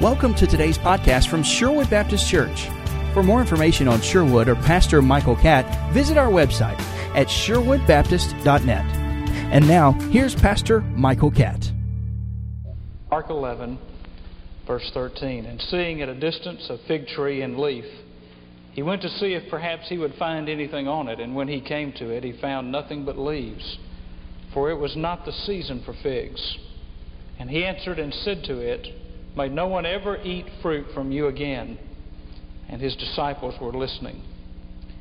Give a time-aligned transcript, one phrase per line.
[0.00, 2.68] Welcome to today's podcast from Sherwood Baptist Church.
[3.12, 6.80] For more information on Sherwood or Pastor Michael Catt, visit our website
[7.14, 8.84] at sherwoodbaptist.net.
[9.52, 11.70] And now, here's Pastor Michael Catt.
[13.10, 13.78] Mark 11,
[14.66, 15.44] verse 13.
[15.44, 17.84] And seeing at a distance a fig tree in leaf,
[18.72, 21.20] he went to see if perhaps he would find anything on it.
[21.20, 23.76] And when he came to it, he found nothing but leaves,
[24.54, 26.56] for it was not the season for figs.
[27.38, 28.86] And he answered and said to it,
[29.36, 31.78] May no one ever eat fruit from you again.
[32.68, 34.22] And his disciples were listening.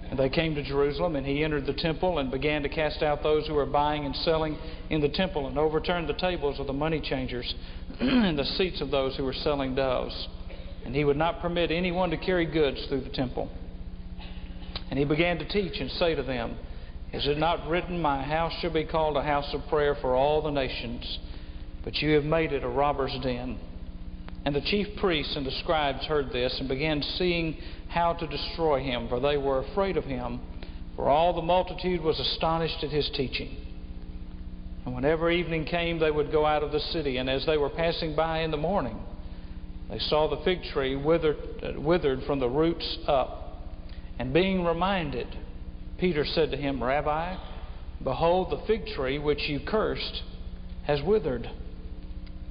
[0.09, 3.21] And they came to Jerusalem, and he entered the temple and began to cast out
[3.21, 4.57] those who were buying and selling
[4.89, 7.53] in the temple, and overturned the tables of the money changers
[7.99, 10.27] and the seats of those who were selling doves.
[10.83, 13.51] And he would not permit anyone to carry goods through the temple.
[14.89, 16.57] And he began to teach and say to them,
[17.13, 20.41] Is it not written, My house shall be called a house of prayer for all
[20.41, 21.19] the nations?
[21.83, 23.59] But you have made it a robber's den.
[24.45, 27.57] And the chief priests and the scribes heard this and began seeing
[27.89, 30.39] how to destroy him, for they were afraid of him,
[30.95, 33.55] for all the multitude was astonished at his teaching.
[34.85, 37.69] And whenever evening came, they would go out of the city, and as they were
[37.69, 38.97] passing by in the morning,
[39.89, 43.63] they saw the fig tree withered, uh, withered from the roots up.
[44.19, 45.27] And being reminded,
[45.97, 47.37] Peter said to him, Rabbi,
[48.03, 50.23] behold, the fig tree which you cursed
[50.83, 51.49] has withered.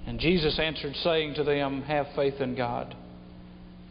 [0.08, 2.96] And Jesus answered, saying to them, Have faith in God.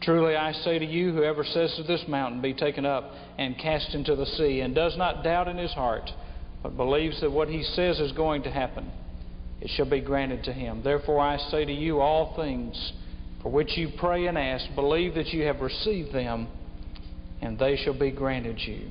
[0.01, 3.93] Truly I say to you, whoever says to this mountain, Be taken up and cast
[3.93, 6.09] into the sea, and does not doubt in his heart,
[6.63, 8.89] but believes that what he says is going to happen,
[9.61, 10.81] it shall be granted to him.
[10.83, 12.93] Therefore I say to you, all things
[13.43, 16.47] for which you pray and ask, believe that you have received them,
[17.43, 18.87] and they shall be granted you.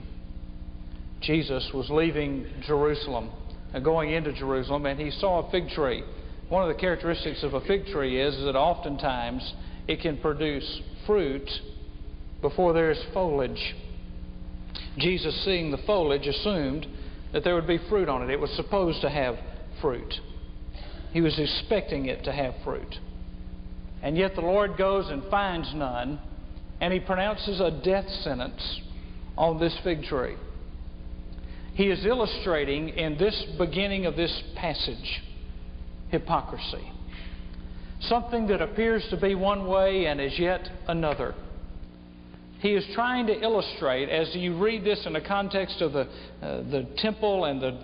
[1.22, 3.32] Jesus was leaving Jerusalem,
[3.74, 6.04] uh, going into Jerusalem, and he saw a fig tree
[6.48, 9.54] one of the characteristics of a fig tree is that oftentimes
[9.88, 11.48] it can produce fruit
[12.40, 13.74] before there is foliage.
[14.98, 16.86] Jesus, seeing the foliage, assumed
[17.32, 18.30] that there would be fruit on it.
[18.30, 19.36] It was supposed to have
[19.80, 20.14] fruit.
[21.12, 22.96] He was expecting it to have fruit.
[24.02, 26.20] And yet the Lord goes and finds none,
[26.80, 28.80] and he pronounces a death sentence
[29.36, 30.36] on this fig tree.
[31.74, 35.22] He is illustrating in this beginning of this passage
[36.10, 36.92] hypocrisy.
[38.00, 41.34] Something that appears to be one way and is yet another.
[42.60, 46.08] He is trying to illustrate, as you read this in the context of the,
[46.42, 47.78] uh, the temple and the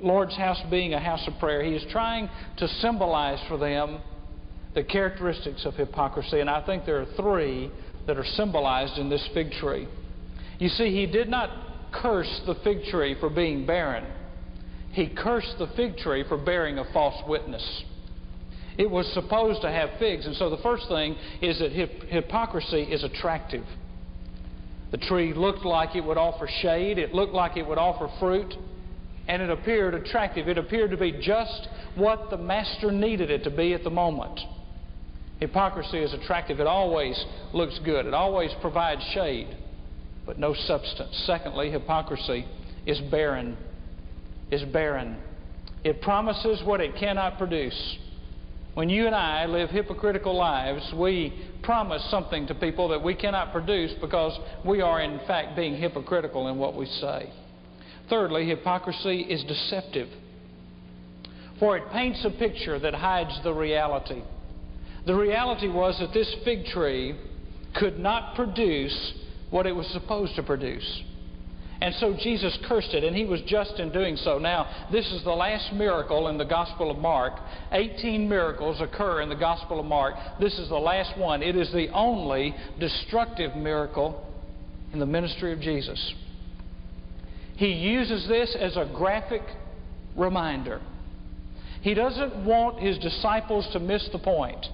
[0.00, 4.00] Lord's house being a house of prayer, he is trying to symbolize for them
[4.74, 6.40] the characteristics of hypocrisy.
[6.40, 7.70] And I think there are three
[8.06, 9.88] that are symbolized in this fig tree.
[10.58, 11.50] You see, he did not
[11.92, 14.04] curse the fig tree for being barren
[14.92, 17.84] he cursed the fig tree for bearing a false witness.
[18.78, 23.02] It was supposed to have figs, and so the first thing is that hypocrisy is
[23.02, 23.64] attractive.
[24.90, 28.54] The tree looked like it would offer shade, it looked like it would offer fruit,
[29.26, 30.48] and it appeared attractive.
[30.48, 34.40] It appeared to be just what the master needed it to be at the moment.
[35.40, 36.58] Hypocrisy is attractive.
[36.58, 37.22] It always
[37.52, 38.06] looks good.
[38.06, 39.56] It always provides shade,
[40.24, 41.22] but no substance.
[41.26, 42.46] Secondly, hypocrisy
[42.86, 43.56] is barren
[44.50, 45.16] is barren.
[45.84, 47.98] It promises what it cannot produce.
[48.74, 51.32] When you and I live hypocritical lives, we
[51.62, 56.48] promise something to people that we cannot produce because we are, in fact, being hypocritical
[56.48, 57.32] in what we say.
[58.08, 60.08] Thirdly, hypocrisy is deceptive,
[61.58, 64.22] for it paints a picture that hides the reality.
[65.06, 67.18] The reality was that this fig tree
[67.74, 69.14] could not produce
[69.50, 71.02] what it was supposed to produce.
[71.80, 74.38] And so Jesus cursed it, and he was just in doing so.
[74.38, 77.34] Now, this is the last miracle in the Gospel of Mark.
[77.70, 80.14] 18 miracles occur in the Gospel of Mark.
[80.40, 81.40] This is the last one.
[81.40, 84.26] It is the only destructive miracle
[84.92, 86.14] in the ministry of Jesus.
[87.56, 89.42] He uses this as a graphic
[90.16, 90.80] reminder.
[91.82, 94.66] He doesn't want his disciples to miss the point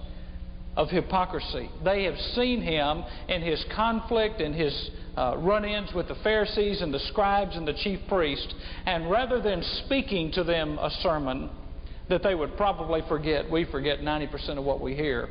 [0.76, 1.70] of hypocrisy.
[1.84, 6.82] They have seen him in his conflict and his uh, run ins with the Pharisees
[6.82, 8.52] and the scribes and the chief priests,
[8.86, 11.50] and rather than speaking to them a sermon
[12.08, 15.28] that they would probably forget, we forget 90% of what we hear.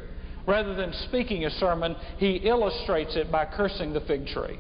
[0.47, 4.59] Rather than speaking a sermon, he illustrates it by cursing the fig tree.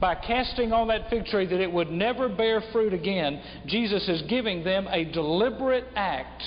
[0.00, 4.22] By casting on that fig tree that it would never bear fruit again, Jesus is
[4.28, 6.42] giving them a deliberate act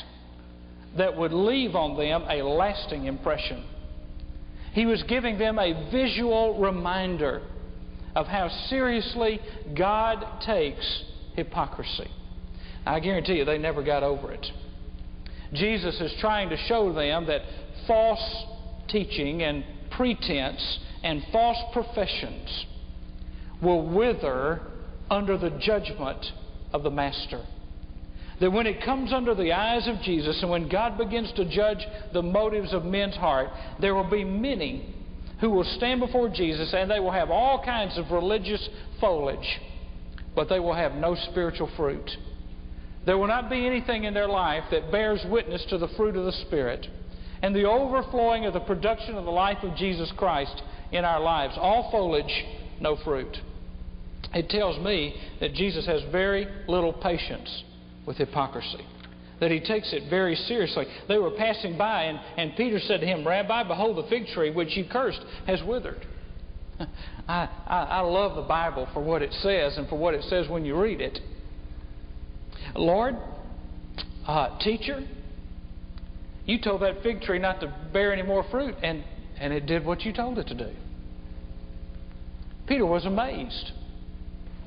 [0.98, 3.64] that would leave on them a lasting impression.
[4.78, 7.42] He was giving them a visual reminder
[8.16, 9.40] of how seriously
[9.76, 11.04] God takes
[11.36, 12.08] hypocrisy.
[12.86, 14.46] I guarantee you they never got over it.
[15.54, 17.42] Jesus is trying to show them that
[17.88, 18.46] false
[18.88, 22.68] teaching and pretense and false professions
[23.64, 24.62] will wither
[25.10, 26.24] under the judgment
[26.72, 27.44] of the Master.
[28.40, 31.80] That when it comes under the eyes of Jesus and when God begins to judge
[32.14, 33.50] the motives of men's heart,
[33.82, 34.94] there will be many
[35.42, 38.70] who will stand before Jesus and they will have all kinds of religious
[39.00, 39.60] foliage,
[40.36, 42.10] but they will have no spiritual fruit.
[43.06, 46.26] There will not be anything in their life that bears witness to the fruit of
[46.26, 46.86] the Spirit
[47.42, 50.62] and the overflowing of the production of the life of Jesus Christ
[50.92, 51.56] in our lives.
[51.58, 52.46] All foliage,
[52.80, 53.38] no fruit.
[54.34, 57.64] It tells me that Jesus has very little patience
[58.08, 58.84] with hypocrisy,
[59.40, 60.86] that he takes it very seriously.
[61.08, 64.50] They were passing by, and, and Peter said to him, Rabbi, behold, the fig tree
[64.50, 66.08] which you cursed has withered.
[67.28, 70.48] I, I, I love the Bible for what it says and for what it says
[70.50, 71.20] when you read it.
[72.74, 73.16] Lord,
[74.26, 75.06] uh, teacher,
[76.46, 79.04] you told that fig tree not to bear any more fruit, and,
[79.40, 80.72] and it did what you told it to do.
[82.68, 83.72] Peter was amazed.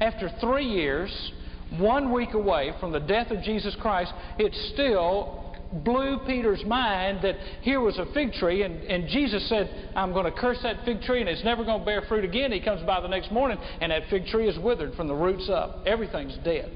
[0.00, 1.32] After three years,
[1.78, 5.40] one week away from the death of Jesus Christ, it still
[5.72, 10.25] blew Peter's mind that here was a fig tree, and, and Jesus said, I'm going
[10.25, 12.50] to curse that fig tree, and it's never going to bear fruit again.
[12.50, 15.49] He comes by the next morning, and that fig tree is withered from the roots
[15.49, 15.84] up.
[15.87, 16.72] Everything's dead.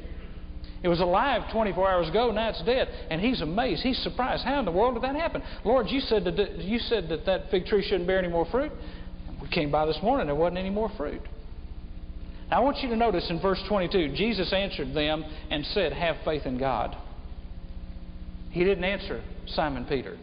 [0.84, 2.88] It was alive 24 hours ago, now it's dead.
[3.10, 3.82] And he's amazed.
[3.82, 4.44] He's surprised.
[4.44, 5.42] How in the world did that happen?
[5.64, 8.70] Lord, you said that, you said that, that fig tree shouldn't bear any more fruit.
[9.40, 11.22] We came by this morning, there wasn't any more fruit.
[12.50, 16.16] Now, I want you to notice in verse 22, Jesus answered them and said, Have
[16.24, 16.96] faith in God.
[18.50, 20.16] He didn't answer Simon Peter.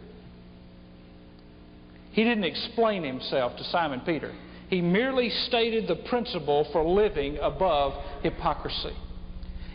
[2.12, 4.32] He didn't explain himself to Simon Peter.
[4.68, 7.92] He merely stated the principle for living above
[8.22, 8.96] hypocrisy.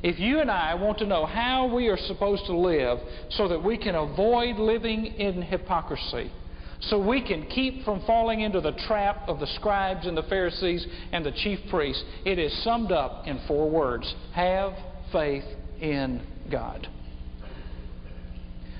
[0.03, 2.99] If you and I want to know how we are supposed to live
[3.31, 6.31] so that we can avoid living in hypocrisy,
[6.79, 10.85] so we can keep from falling into the trap of the scribes and the Pharisees
[11.11, 14.73] and the chief priests, it is summed up in four words Have
[15.11, 15.45] faith
[15.81, 16.21] in
[16.51, 16.87] God.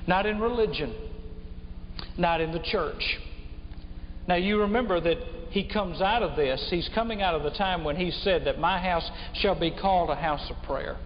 [0.05, 0.95] Not in religion,
[2.17, 3.19] not in the church.
[4.27, 5.17] Now, you remember that
[5.49, 8.59] he comes out of this, he's coming out of the time when he said that
[8.59, 10.97] my house shall be called a house of prayer.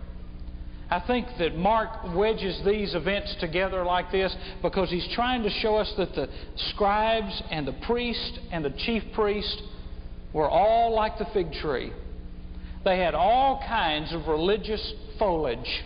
[0.91, 5.77] I think that Mark wedges these events together like this because he's trying to show
[5.77, 6.27] us that the
[6.73, 9.63] scribes and the priest and the chief priest
[10.33, 11.93] were all like the fig tree.
[12.83, 15.83] They had all kinds of religious foliage,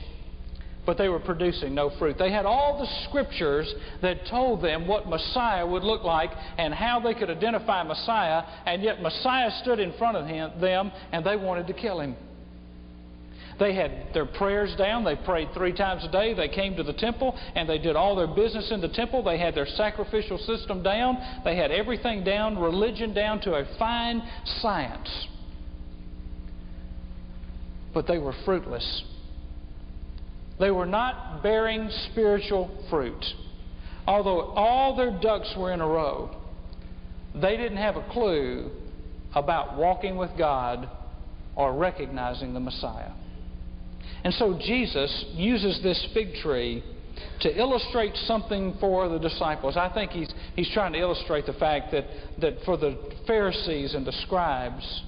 [0.88, 2.16] but they were producing no fruit.
[2.18, 3.72] They had all the scriptures
[4.02, 8.82] that told them what Messiah would look like and how they could identify Messiah, and
[8.82, 12.16] yet Messiah stood in front of him, them and they wanted to kill him.
[13.58, 15.04] They had their prayers down.
[15.04, 16.34] They prayed three times a day.
[16.34, 19.24] They came to the temple and they did all their business in the temple.
[19.24, 21.18] They had their sacrificial system down.
[21.46, 24.22] They had everything down, religion down to a fine
[24.62, 25.28] science.
[27.94, 29.04] But they were fruitless.
[30.60, 33.24] They were not bearing spiritual fruit.
[34.06, 36.36] Although all their ducks were in a row,
[37.34, 38.70] they didn't have a clue
[39.34, 40.90] about walking with God
[41.56, 43.12] or recognizing the Messiah.
[44.24, 46.84] And so Jesus uses this fig tree
[47.42, 49.78] to illustrate something for the disciples.
[49.78, 52.06] I think he's, he's trying to illustrate the fact that,
[52.42, 52.98] that for the
[53.28, 55.04] Pharisees and the scribes,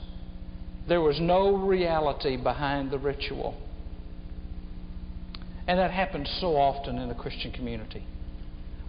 [0.87, 3.59] there was no reality behind the ritual.
[5.67, 8.05] And that happens so often in the Christian community.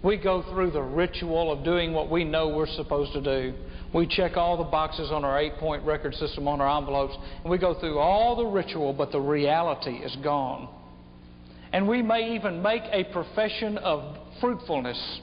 [0.01, 3.53] We go through the ritual of doing what we know we're supposed to do.
[3.93, 7.51] We check all the boxes on our eight point record system on our envelopes, and
[7.51, 10.69] we go through all the ritual, but the reality is gone.
[11.73, 15.21] And we may even make a profession of fruitfulness,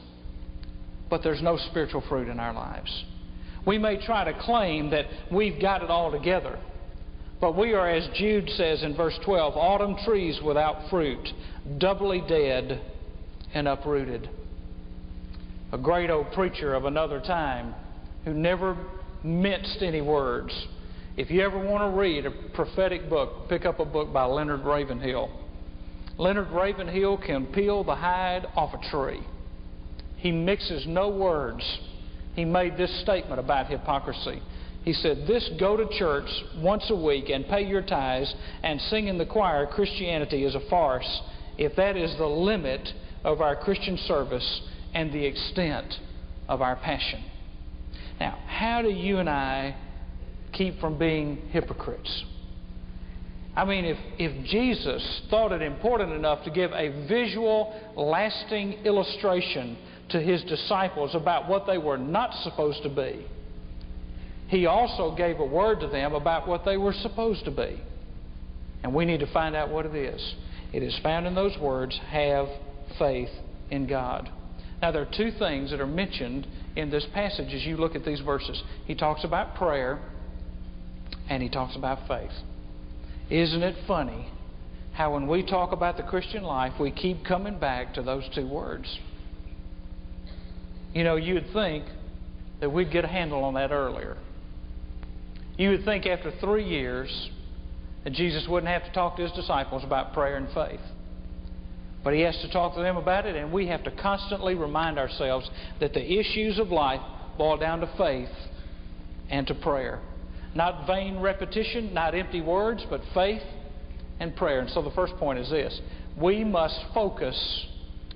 [1.08, 3.04] but there's no spiritual fruit in our lives.
[3.66, 6.58] We may try to claim that we've got it all together,
[7.40, 11.28] but we are, as Jude says in verse 12, autumn trees without fruit,
[11.78, 12.80] doubly dead
[13.54, 14.28] and uprooted.
[15.72, 17.74] A great old preacher of another time
[18.24, 18.76] who never
[19.24, 20.52] minced any words.
[21.16, 24.64] If you ever want to read a prophetic book, pick up a book by Leonard
[24.64, 25.28] Ravenhill.
[26.18, 29.20] Leonard Ravenhill can peel the hide off a tree.
[30.18, 31.62] He mixes no words.
[32.34, 34.40] He made this statement about hypocrisy.
[34.84, 38.32] He said, This go to church once a week and pay your tithes
[38.62, 41.20] and sing in the choir Christianity is a farce
[41.58, 42.88] if that is the limit
[43.24, 44.62] of our Christian service
[44.96, 45.92] and the extent
[46.48, 47.22] of our passion.
[48.18, 49.76] Now, how do you and I
[50.54, 52.24] keep from being hypocrites?
[53.54, 59.76] I mean, if, if Jesus thought it important enough to give a visual, lasting illustration
[60.08, 63.26] to his disciples about what they were not supposed to be,
[64.48, 67.78] he also gave a word to them about what they were supposed to be.
[68.82, 70.34] And we need to find out what it is.
[70.72, 72.46] It is found in those words have
[72.98, 73.30] faith
[73.70, 74.30] in God.
[74.82, 78.04] Now, there are two things that are mentioned in this passage as you look at
[78.04, 78.62] these verses.
[78.84, 79.98] He talks about prayer
[81.28, 82.30] and he talks about faith.
[83.30, 84.28] Isn't it funny
[84.92, 88.46] how when we talk about the Christian life, we keep coming back to those two
[88.46, 88.98] words?
[90.92, 91.84] You know, you'd think
[92.60, 94.16] that we'd get a handle on that earlier.
[95.58, 97.30] You would think after three years
[98.04, 100.80] that Jesus wouldn't have to talk to his disciples about prayer and faith.
[102.06, 104.96] But he has to talk to them about it, and we have to constantly remind
[104.96, 107.00] ourselves that the issues of life
[107.36, 108.28] boil down to faith
[109.28, 109.98] and to prayer.
[110.54, 113.42] Not vain repetition, not empty words, but faith
[114.20, 114.60] and prayer.
[114.60, 115.80] And so the first point is this
[116.16, 117.66] we must focus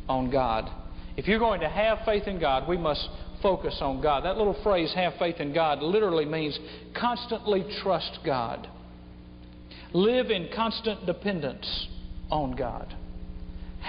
[0.09, 0.71] on God.
[1.17, 3.09] If you're going to have faith in God, we must
[3.43, 4.25] focus on God.
[4.25, 6.57] That little phrase, have faith in God, literally means
[6.95, 8.69] constantly trust God.
[9.93, 11.89] Live in constant dependence
[12.31, 12.95] on God.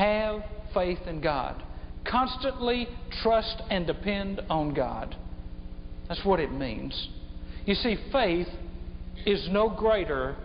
[0.02, 0.42] Have
[0.74, 1.62] faith in God.
[2.10, 2.88] Constantly
[3.22, 5.16] trust and depend on God.
[6.08, 7.10] That's what it means.
[7.68, 8.48] You see, faith
[9.28, 10.36] is no greater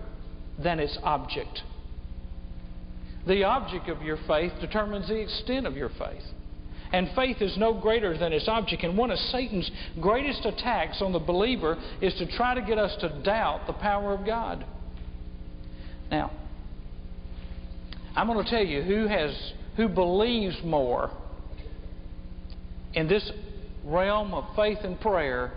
[0.63, 1.63] than its object.
[3.27, 6.25] The object of your faith determines the extent of your faith.
[6.93, 8.83] And faith is no greater than its object.
[8.85, 9.71] And one of Satan's
[10.03, 14.13] greatest attacks on the believer is to try to get us to doubt the power
[14.13, 14.67] of God.
[16.11, 16.31] Now,
[18.17, 21.11] I'm going to tell you who has who believes more
[22.95, 23.31] in this
[23.85, 25.53] realm of faith and prayer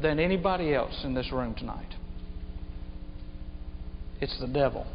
[0.00, 1.94] than anybody else in this room tonight.
[4.20, 4.86] It's the devil.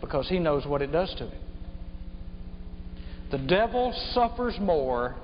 [0.00, 1.40] Because he knows what it does to him.
[3.30, 5.14] The devil suffers more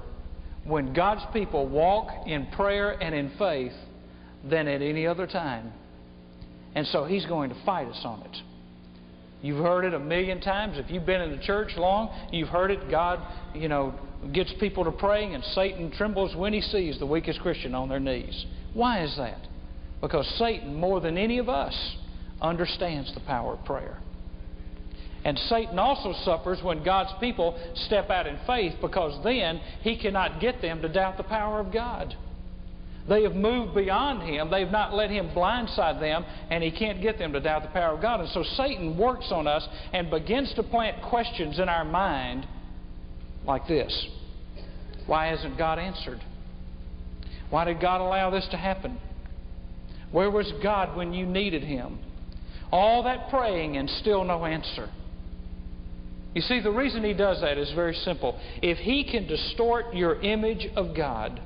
[0.64, 3.72] when God's people walk in prayer and in faith
[4.48, 5.72] than at any other time.
[6.76, 8.36] And so he's going to fight us on it.
[9.46, 10.76] You've heard it a million times.
[10.76, 12.90] If you've been in the church long, you've heard it.
[12.90, 13.20] God,
[13.54, 13.94] you know,
[14.32, 18.00] gets people to praying, and Satan trembles when he sees the weakest Christian on their
[18.00, 18.44] knees.
[18.74, 19.38] Why is that?
[20.00, 21.96] Because Satan, more than any of us,
[22.42, 24.00] understands the power of prayer.
[25.24, 30.40] And Satan also suffers when God's people step out in faith because then he cannot
[30.40, 32.16] get them to doubt the power of God.
[33.08, 34.50] They have moved beyond him.
[34.50, 37.94] They've not let him blindside them, and he can't get them to doubt the power
[37.94, 38.20] of God.
[38.20, 42.46] And so Satan works on us and begins to plant questions in our mind
[43.44, 44.08] like this
[45.06, 46.20] Why hasn't God answered?
[47.50, 48.98] Why did God allow this to happen?
[50.10, 51.98] Where was God when you needed him?
[52.72, 54.90] All that praying and still no answer.
[56.34, 58.38] You see, the reason he does that is very simple.
[58.60, 61.40] If he can distort your image of God,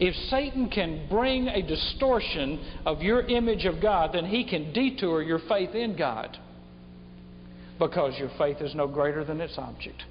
[0.00, 5.22] if Satan can bring a distortion of your image of God, then he can detour
[5.22, 6.36] your faith in God
[7.78, 10.02] because your faith is no greater than its object.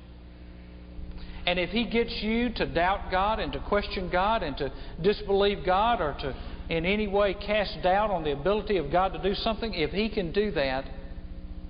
[1.46, 5.65] And if he gets you to doubt God and to question God and to disbelieve
[5.65, 6.36] God or to
[6.70, 10.10] in any way cast doubt on the ability of God to do something, if he
[10.10, 10.86] can do that,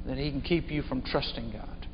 [0.06, 1.88] then he can keep you from trusting God.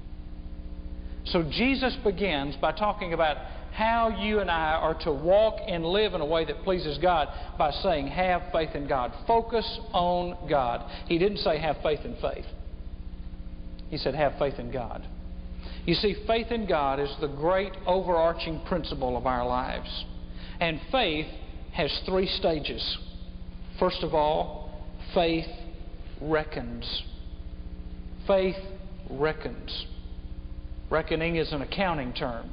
[1.26, 3.38] So Jesus begins by talking about
[3.80, 7.30] how you and I are to walk and live in a way that pleases God
[7.58, 9.14] by saying, have faith in God.
[9.26, 10.86] Focus on God.
[11.08, 12.44] He didn't say, have faith in faith.
[13.90, 15.08] He said, have faith in God.
[15.86, 20.04] You see, faith in God is the great overarching principle of our lives.
[20.60, 21.28] And faith
[21.72, 22.98] has three stages.
[23.80, 24.74] First of all,
[25.14, 25.48] faith
[26.20, 27.04] reckons.
[28.28, 28.58] Faith
[29.10, 29.86] reckons.
[30.90, 32.50] Reckoning is an accounting term.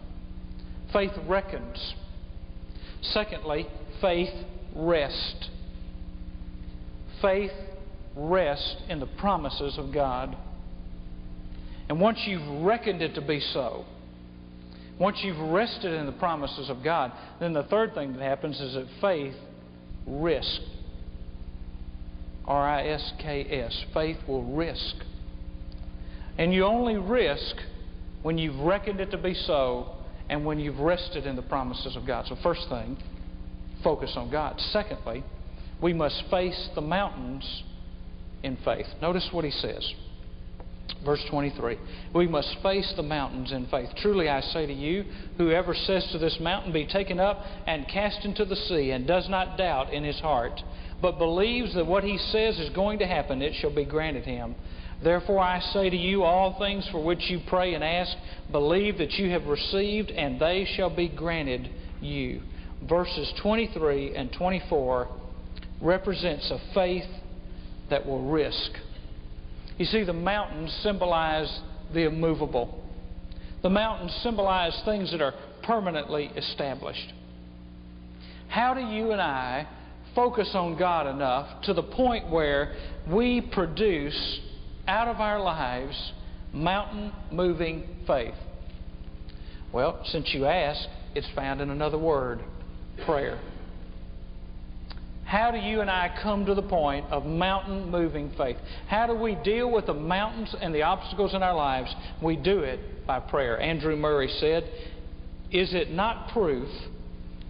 [0.92, 1.94] Faith reckons.
[3.02, 3.66] Secondly,
[4.00, 4.32] faith
[4.74, 5.50] rests.
[7.20, 7.52] Faith
[8.16, 10.36] rests in the promises of God.
[11.88, 13.84] And once you've reckoned it to be so,
[14.98, 18.74] once you've rested in the promises of God, then the third thing that happens is
[18.74, 19.34] that faith
[20.06, 20.60] risks.
[22.46, 23.84] R I S K S.
[23.92, 24.96] Faith will risk.
[26.38, 27.56] And you only risk
[28.22, 29.95] when you've reckoned it to be so
[30.28, 32.26] and when you've rested in the promises of God.
[32.26, 32.96] So, first thing,
[33.82, 34.60] focus on God.
[34.72, 35.24] Secondly,
[35.80, 37.62] we must face the mountains
[38.42, 38.86] in faith.
[39.00, 39.92] Notice what he says.
[41.04, 41.78] Verse 23
[42.14, 43.88] We must face the mountains in faith.
[43.98, 45.04] Truly I say to you,
[45.36, 49.28] whoever says to this mountain, Be taken up and cast into the sea, and does
[49.28, 50.60] not doubt in his heart,
[51.02, 54.54] but believes that what he says is going to happen, it shall be granted him.
[55.02, 58.16] Therefore I say to you, all things for which you pray and ask,
[58.50, 62.40] believe that you have received, and they shall be granted you.
[62.88, 65.08] Verses 23 and 24
[65.82, 67.08] represents a faith
[67.90, 68.70] that will risk.
[69.78, 71.60] You see, the mountains symbolize
[71.92, 72.82] the immovable.
[73.62, 77.12] The mountains symbolize things that are permanently established.
[78.48, 79.66] How do you and I
[80.14, 82.74] focus on God enough to the point where
[83.10, 84.40] we produce
[84.88, 86.12] out of our lives
[86.52, 88.34] mountain moving faith?
[89.72, 92.42] Well, since you ask, it's found in another word
[93.04, 93.40] prayer.
[95.26, 98.56] How do you and I come to the point of mountain moving faith?
[98.86, 101.92] How do we deal with the mountains and the obstacles in our lives?
[102.22, 103.60] We do it by prayer.
[103.60, 104.62] Andrew Murray said,
[105.50, 106.68] Is it not proof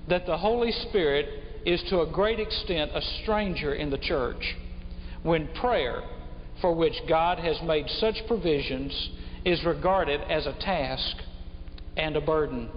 [0.09, 1.27] that the Holy Spirit
[1.67, 4.57] is to a great extent a stranger in the church
[5.23, 6.03] when prayer,
[6.61, 9.11] for which God has made such provisions,
[9.45, 11.17] is regarded as a task
[11.97, 12.69] and a burden?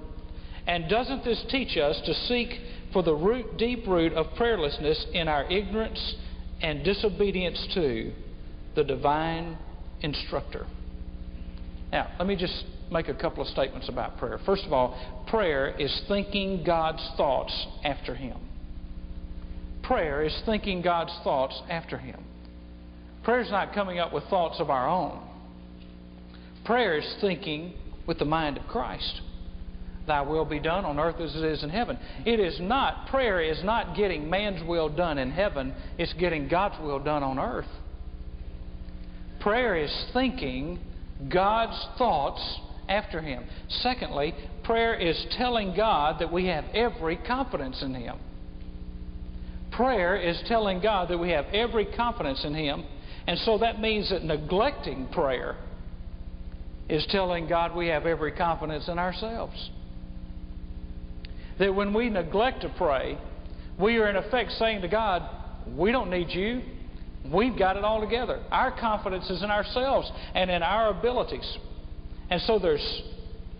[0.67, 2.49] And doesn't this teach us to seek
[2.93, 6.15] for the root, deep root of prayerlessness in our ignorance
[6.61, 8.11] and disobedience to
[8.75, 9.57] the divine
[10.01, 10.65] instructor.
[11.91, 14.39] Now, let me just make a couple of statements about prayer.
[14.45, 18.37] First of all, prayer is thinking God's thoughts after Him.
[19.83, 22.23] Prayer is thinking God's thoughts after Him.
[23.29, 25.21] Prayer is not coming up with thoughts of our own.
[26.65, 27.75] Prayer is thinking
[28.07, 29.21] with the mind of Christ.
[30.07, 31.99] Thy will be done on earth as it is in heaven.
[32.25, 36.81] It is not, prayer is not getting man's will done in heaven, it's getting God's
[36.81, 37.67] will done on earth.
[39.41, 40.79] Prayer is thinking
[41.31, 42.41] God's thoughts
[42.87, 43.43] after Him.
[43.83, 44.33] Secondly,
[44.63, 48.17] prayer is telling God that we have every confidence in Him.
[49.71, 52.85] Prayer is telling God that we have every confidence in Him,
[53.29, 55.55] and so that means that neglecting prayer
[56.89, 59.69] is telling God we have every confidence in ourselves
[61.59, 63.19] that when we neglect to pray,
[63.79, 65.29] we are in effect saying to God,
[65.77, 66.63] We don't need you.
[67.31, 68.41] We've got it all together.
[68.49, 71.57] Our confidence is in ourselves and in our abilities.
[72.31, 73.03] And so there's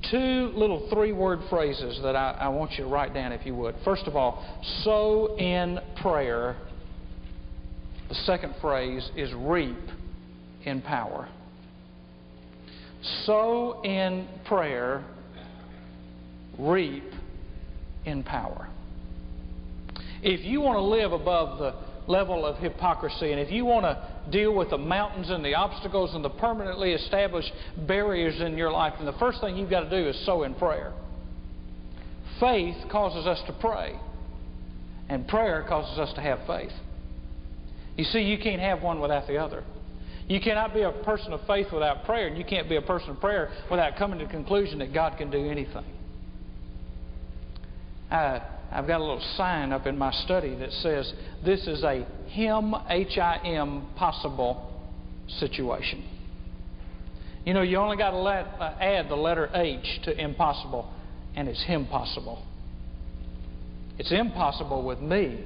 [0.10, 3.54] two little three word phrases that I, I want you to write down if you
[3.54, 3.76] would.
[3.86, 4.44] First of all,
[4.84, 6.56] sow in prayer.
[8.10, 9.78] The second phrase is reap
[10.66, 11.30] in power.
[13.26, 15.06] Sow in prayer,
[16.58, 17.04] reap
[18.06, 18.68] in power.
[20.22, 21.76] If you want to live above the
[22.12, 26.14] level of hypocrisy, and if you want to deal with the mountains and the obstacles
[26.16, 27.52] and the permanently established
[27.88, 30.56] barriers in your life, then the first thing you've got to do is sow in
[30.56, 30.92] prayer.
[32.40, 33.96] Faith causes us to pray,
[35.10, 36.72] and prayer causes us to have faith.
[38.00, 39.62] You see, you can't have one without the other.
[40.26, 43.10] You cannot be a person of faith without prayer, and you can't be a person
[43.10, 45.84] of prayer without coming to the conclusion that God can do anything.
[48.10, 51.12] I, I've got a little sign up in my study that says
[51.44, 54.72] this is a him, H I M, possible
[55.28, 56.02] situation.
[57.44, 60.90] You know, you only got to let, uh, add the letter H to impossible,
[61.36, 62.46] and it's him possible.
[63.98, 65.44] It's impossible with me,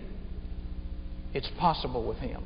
[1.34, 2.44] it's possible with him.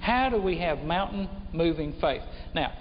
[0.00, 2.22] How do we have mountain moving faith?
[2.54, 2.72] Now,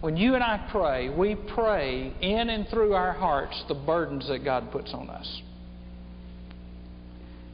[0.00, 4.44] when you and I pray, we pray in and through our hearts the burdens that
[4.44, 5.42] God puts on us.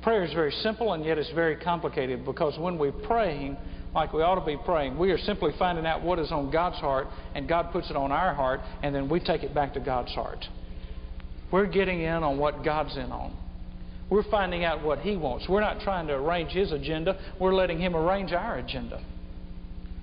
[0.03, 3.57] Prayer is very simple and yet it's very complicated because when we're praying,
[3.93, 6.77] like we ought to be praying, we are simply finding out what is on God's
[6.77, 9.81] heart and God puts it on our heart and then we take it back to
[9.81, 10.45] God's heart.
[11.51, 13.37] We're getting in on what God's in on.
[14.09, 15.47] We're finding out what He wants.
[15.49, 19.03] We're not trying to arrange His agenda, we're letting Him arrange our agenda.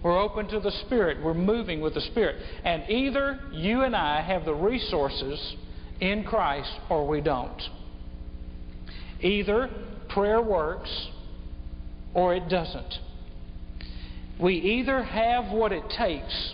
[0.04, 1.24] We're open to the Spirit.
[1.24, 2.36] We're moving with the Spirit.
[2.66, 5.56] And either you and I have the resources
[6.02, 7.62] in Christ or we don't.
[9.22, 9.70] Either
[10.10, 11.08] prayer works
[12.14, 12.96] or it doesn't.
[14.42, 16.54] We either have what it takes.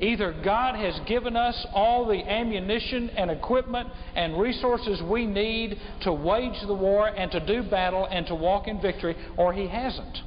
[0.00, 6.12] Either God has given us all the ammunition and equipment and resources we need to
[6.12, 10.18] wage the war and to do battle and to walk in victory, or He hasn't.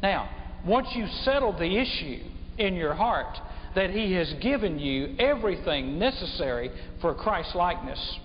[0.00, 0.30] Now,
[0.64, 2.20] once you've settled the issue
[2.56, 3.36] in your heart
[3.74, 8.18] that He has given you everything necessary for Christ likeness,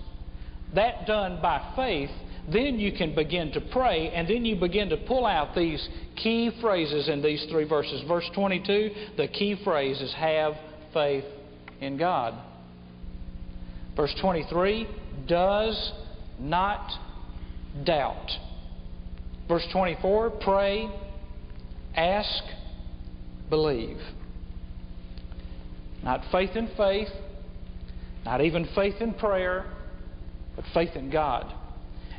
[0.74, 2.10] that done by faith,
[2.50, 6.50] then you can begin to pray, and then you begin to pull out these key
[6.60, 8.02] phrases in these three verses.
[8.08, 10.54] Verse 22, the key phrase is have
[10.92, 11.24] faith
[11.80, 12.34] in God.
[13.94, 14.88] Verse 23,
[15.28, 15.92] does
[16.40, 16.90] not
[17.84, 18.30] doubt.
[19.46, 20.90] Verse 24 pray,
[21.94, 22.42] ask,
[23.50, 23.98] believe.
[26.02, 27.08] Not faith in faith,
[28.24, 29.66] not even faith in prayer,
[30.56, 31.52] but faith in God.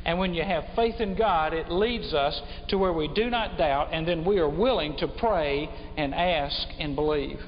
[0.04, 3.56] And when you have faith in God, it leads us to where we do not
[3.56, 7.38] doubt, and then we are willing to pray and ask and believe.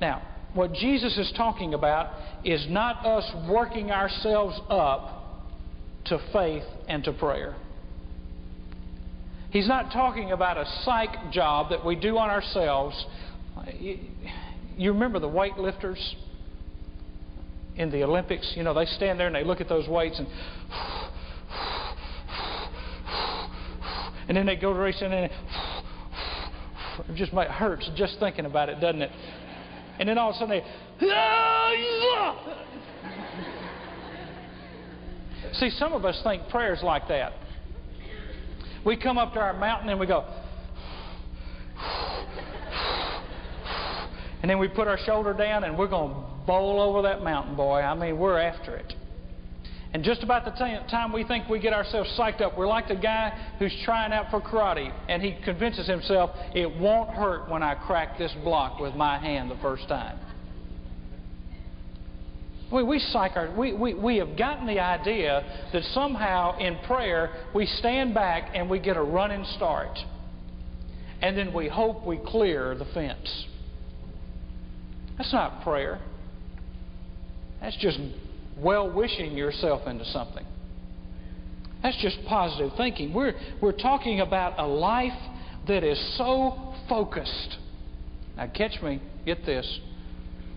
[0.00, 0.22] Now,
[0.52, 2.10] what Jesus is talking about
[2.44, 5.22] is not us working ourselves up
[6.06, 7.56] to faith and to prayer.
[9.50, 13.06] He's not talking about a psych job that we do on ourselves.
[14.76, 16.14] You remember the weightlifters
[17.76, 18.52] in the Olympics?
[18.56, 20.26] You know, they stand there and they look at those weights and
[24.28, 25.30] and then they go to race and it
[27.14, 29.10] just hurts just thinking about it, doesn't it?
[29.98, 30.64] And then all of a sudden they
[35.54, 37.32] See, some of us think prayer's like that.
[38.84, 40.24] We come up to our mountain and we go
[44.44, 47.56] and then we put our shoulder down and we're going to bowl over that mountain,
[47.56, 47.80] boy.
[47.80, 48.92] I mean, we're after it.
[49.94, 52.96] And just about the time we think we get ourselves psyched up, we're like the
[52.96, 53.30] guy
[53.60, 58.18] who's trying out for karate, and he convinces himself it won't hurt when I crack
[58.18, 60.18] this block with my hand the first time.
[62.72, 67.44] We, we, psych our, we, we, we have gotten the idea that somehow in prayer
[67.54, 69.96] we stand back and we get a running start.
[71.22, 73.46] And then we hope we clear the fence.
[75.16, 76.00] That's not prayer.
[77.60, 78.00] That's just
[78.58, 80.44] well wishing yourself into something.
[81.82, 83.12] That's just positive thinking.
[83.12, 85.12] We're, we're talking about a life
[85.68, 87.58] that is so focused.
[88.36, 89.80] Now, catch me, get this.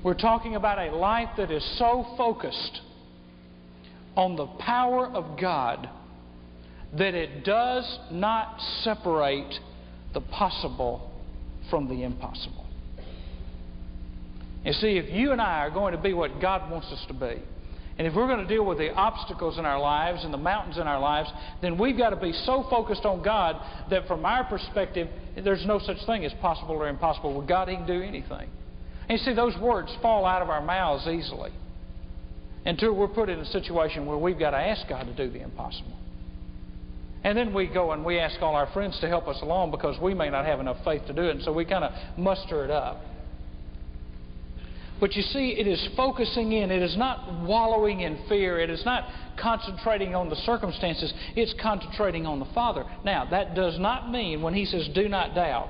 [0.03, 2.81] We're talking about a life that is so focused
[4.15, 5.89] on the power of God
[6.97, 9.53] that it does not separate
[10.13, 11.11] the possible
[11.69, 12.65] from the impossible.
[14.63, 17.13] And see, if you and I are going to be what God wants us to
[17.13, 17.41] be,
[17.97, 20.77] and if we're going to deal with the obstacles in our lives and the mountains
[20.77, 21.29] in our lives,
[21.61, 23.55] then we've got to be so focused on God
[23.89, 25.07] that from our perspective,
[25.43, 27.35] there's no such thing as possible or impossible.
[27.35, 28.49] With God, He can do anything.
[29.09, 31.51] And you see, those words fall out of our mouths easily
[32.65, 35.41] until we're put in a situation where we've got to ask God to do the
[35.41, 35.97] impossible.
[37.23, 39.99] And then we go and we ask all our friends to help us along because
[39.99, 42.63] we may not have enough faith to do it, and so we kind of muster
[42.63, 43.01] it up.
[44.99, 46.71] But you see, it is focusing in.
[46.71, 48.59] It is not wallowing in fear.
[48.59, 49.07] It is not
[49.39, 51.13] concentrating on the circumstances.
[51.35, 52.83] It's concentrating on the Father.
[53.03, 55.69] Now, that does not mean when He says, do not doubt,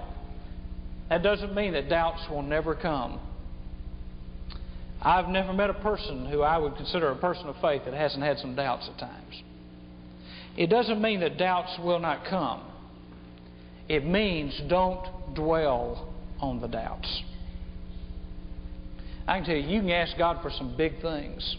[1.09, 3.19] that doesn't mean that doubts will never come.
[5.01, 8.23] I've never met a person who I would consider a person of faith that hasn't
[8.23, 9.43] had some doubts at times.
[10.57, 12.61] It doesn't mean that doubts will not come.
[13.87, 17.23] It means don't dwell on the doubts.
[19.27, 21.57] I can tell you, you can ask God for some big things.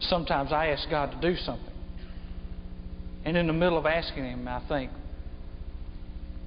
[0.00, 1.66] Sometimes I ask God to do something.
[3.24, 4.90] And in the middle of asking Him, I think,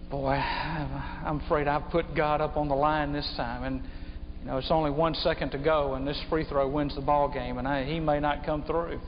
[0.09, 3.63] boy, I'm afraid I've put God up on the line this time.
[3.63, 3.83] And,
[4.41, 7.31] you know, it's only one second to go, and this free throw wins the ball
[7.31, 8.99] game, and I, He may not come through.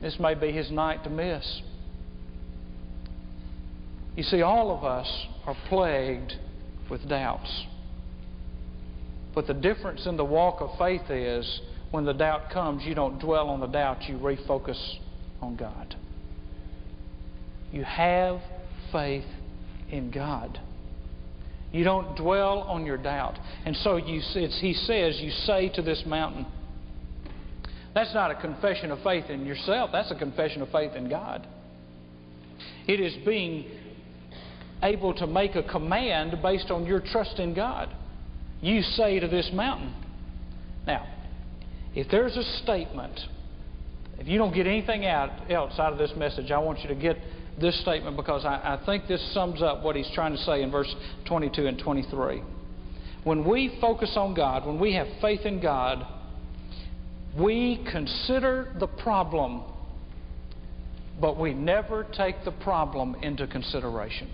[0.00, 1.60] This may be His night to miss.
[4.16, 6.32] You see, all of us are plagued
[6.90, 7.66] with doubts.
[9.38, 11.60] But the difference in the walk of faith is
[11.92, 14.96] when the doubt comes, you don't dwell on the doubt, you refocus
[15.40, 15.94] on God.
[17.70, 18.40] You have
[18.90, 19.26] faith
[19.92, 20.58] in God.
[21.70, 23.38] You don't dwell on your doubt.
[23.64, 26.44] And so you, he says, you say to this mountain,
[27.94, 31.46] that's not a confession of faith in yourself, that's a confession of faith in God.
[32.88, 33.66] It is being
[34.82, 37.94] able to make a command based on your trust in God
[38.60, 39.94] you say to this mountain.
[40.86, 41.06] Now,
[41.94, 43.18] if there's a statement,
[44.18, 46.94] if you don't get anything out else out of this message, I want you to
[46.94, 47.16] get
[47.60, 50.70] this statement because I, I think this sums up what he's trying to say in
[50.70, 50.92] verse
[51.26, 52.42] 22 and 23.
[53.24, 56.06] When we focus on God, when we have faith in God,
[57.38, 59.62] we consider the problem,
[61.20, 64.32] but we never take the problem into consideration.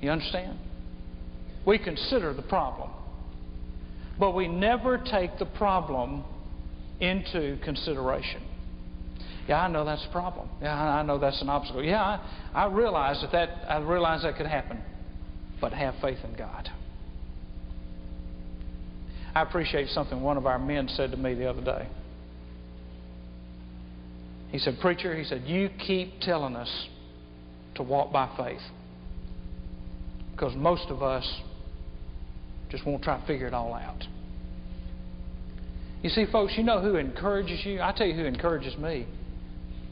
[0.00, 0.58] You understand?
[1.66, 2.90] We consider the problem,
[4.18, 6.24] but we never take the problem
[7.00, 8.42] into consideration.
[9.48, 10.48] Yeah, I know that's a problem.
[10.62, 11.82] Yeah, I know that's an obstacle.
[11.82, 12.20] Yeah, I,
[12.54, 14.80] I realize that, that I realize that could happen,
[15.60, 16.68] but have faith in God.
[19.34, 21.88] I appreciate something one of our men said to me the other day.
[24.50, 26.88] He said, Preacher, he said, you keep telling us
[27.76, 28.62] to walk by faith.
[30.40, 31.30] Because most of us
[32.70, 34.06] just won't try to figure it all out.
[36.02, 37.82] You see, folks, you know who encourages you?
[37.82, 39.06] I tell you who encourages me.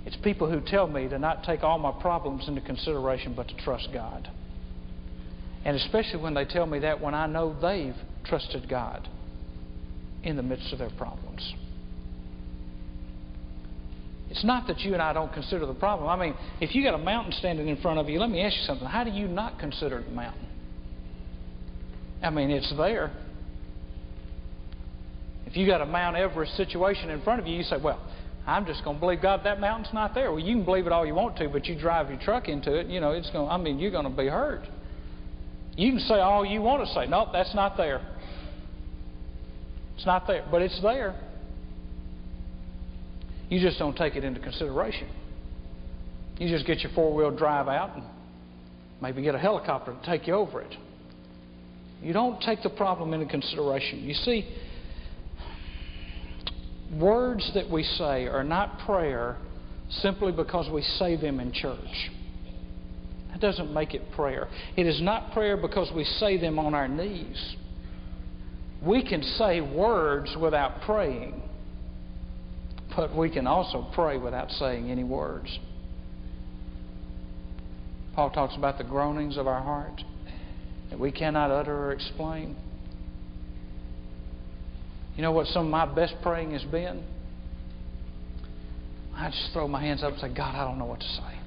[0.07, 3.57] It's people who tell me to not take all my problems into consideration, but to
[3.59, 4.31] trust God.
[5.67, 9.07] And especially when they tell me that when I know they've trusted God
[10.23, 11.53] in the midst of their problems.
[14.31, 16.09] It's not that you and I don't consider the problem.
[16.09, 18.57] I mean, if you got a mountain standing in front of you, let me ask
[18.57, 18.87] you something.
[18.87, 20.47] How do you not consider the mountain?
[22.23, 23.11] I mean, it's there.
[25.47, 27.99] If you got a Mount Everest situation in front of you, you say, well,
[28.47, 30.31] I'm just going to believe God that mountain's not there.
[30.31, 32.75] Well, you can believe it all you want to, but you drive your truck into
[32.75, 33.49] it, you know, it's going.
[33.49, 34.62] I mean, you're going to be hurt.
[35.77, 37.07] You can say all you want to say.
[37.07, 38.01] Nope, that's not there.
[39.97, 41.14] It's not there, but it's there.
[43.49, 45.09] You just don't take it into consideration.
[46.39, 48.05] You just get your four wheel drive out and
[49.01, 50.75] maybe get a helicopter to take you over it.
[52.03, 54.01] You don't take the problem into consideration.
[54.01, 54.49] You see,
[56.99, 59.37] words that we say are not prayer
[59.91, 62.11] simply because we say them in church.
[63.31, 64.49] That doesn't make it prayer.
[64.77, 67.57] It is not prayer because we say them on our knees.
[68.83, 71.43] We can say words without praying,
[72.99, 75.57] but we can also pray without saying any words.
[78.17, 80.03] Paul talks about the groanings of our heart
[80.91, 82.57] that we cannot utter or explain.
[85.15, 87.05] You know what some of my best praying has been?
[89.15, 91.39] I just throw my hands up and say, God, I don't know what to say.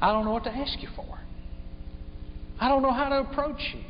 [0.00, 1.20] I don't know what to ask you for.
[2.60, 3.82] I don't know how to approach you.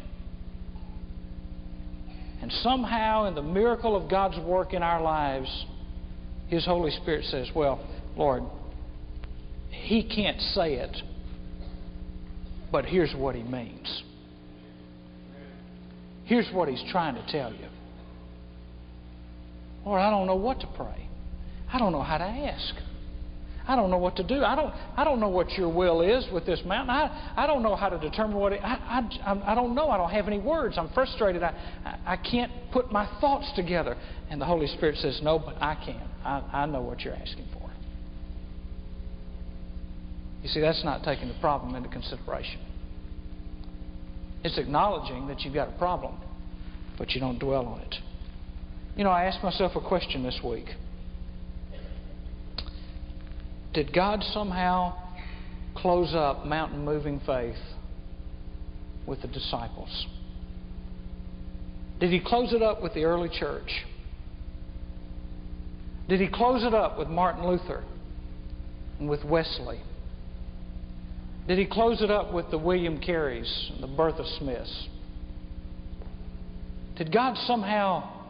[2.42, 5.48] And somehow, in the miracle of God's work in our lives,
[6.52, 7.82] His Holy Spirit says, Well,
[8.14, 8.42] Lord,
[9.70, 10.94] He can't say it,
[12.70, 14.02] but here's what He means.
[16.24, 17.68] Here's what He's trying to tell you.
[19.86, 21.08] Lord, I don't know what to pray.
[21.72, 22.74] I don't know how to ask.
[23.66, 24.44] I don't know what to do.
[24.44, 26.90] I don't, I don't know what your will is with this mountain.
[26.90, 29.88] I, I don't know how to determine what it, I, I, I don't know.
[29.88, 30.76] I don't have any words.
[30.76, 31.42] I'm frustrated.
[31.42, 33.96] I, I, I can't put my thoughts together.
[34.28, 36.12] And the Holy Spirit says, No, but I can.
[36.24, 37.70] I, I know what you're asking for.
[40.42, 42.61] You see, that's not taking the problem into consideration.
[44.44, 46.16] It's acknowledging that you've got a problem,
[46.98, 47.94] but you don't dwell on it.
[48.96, 50.66] You know, I asked myself a question this week.
[53.72, 54.94] Did God somehow
[55.76, 57.56] close up mountain moving faith
[59.06, 60.06] with the disciples?
[62.00, 63.85] Did He close it up with the early church?
[66.12, 67.83] Did He close it up with Martin Luther
[69.01, 69.81] and with Wesley?
[71.48, 74.88] Did He close it up with the William Careys and the Bertha Smiths?
[76.98, 78.27] Did God somehow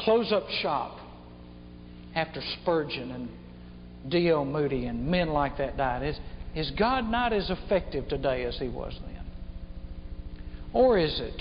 [0.00, 0.98] close up shop
[2.16, 3.28] after Spurgeon and
[4.10, 4.44] D.L.
[4.44, 6.02] Moody and men like that died?
[6.02, 6.18] Is,
[6.56, 9.26] is God not as effective today as He was then?
[10.72, 11.40] Or is it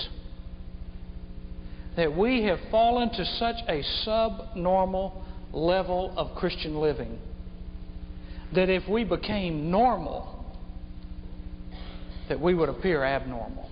[1.95, 7.19] that we have fallen to such a subnormal level of Christian living
[8.53, 10.43] that if we became normal,
[12.27, 13.69] that we would appear abnormal?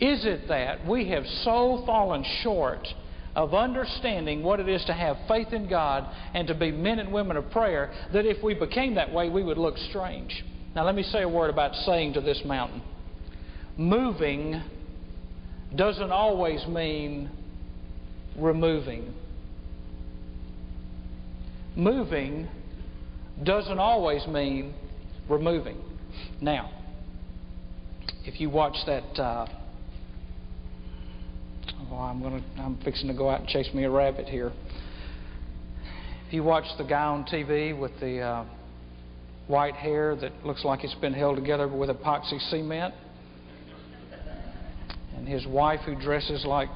[0.00, 2.86] Is it that we have so fallen short
[3.34, 7.12] of understanding what it is to have faith in God and to be men and
[7.12, 10.44] women of prayer that if we became that way, we would look strange?
[10.74, 12.82] Now, let me say a word about saying to this mountain.
[13.76, 14.62] Moving
[15.74, 17.30] doesn't always mean
[18.36, 19.14] removing.
[21.76, 22.48] Moving
[23.42, 24.74] doesn't always mean
[25.28, 25.78] removing.
[26.40, 26.70] Now,
[28.24, 29.46] if you watch that uh,
[31.92, 34.50] well, I'm to, I'm fixing to go out and chase me a rabbit here.
[36.26, 38.44] If you watch the guy on TV with the uh,
[39.46, 42.94] white hair that looks like it's been held together with epoxy cement,
[45.16, 46.70] and his wife who dresses like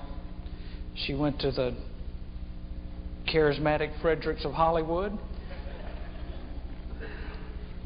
[0.95, 1.75] she went to the
[3.27, 5.17] charismatic Fredericks of Hollywood,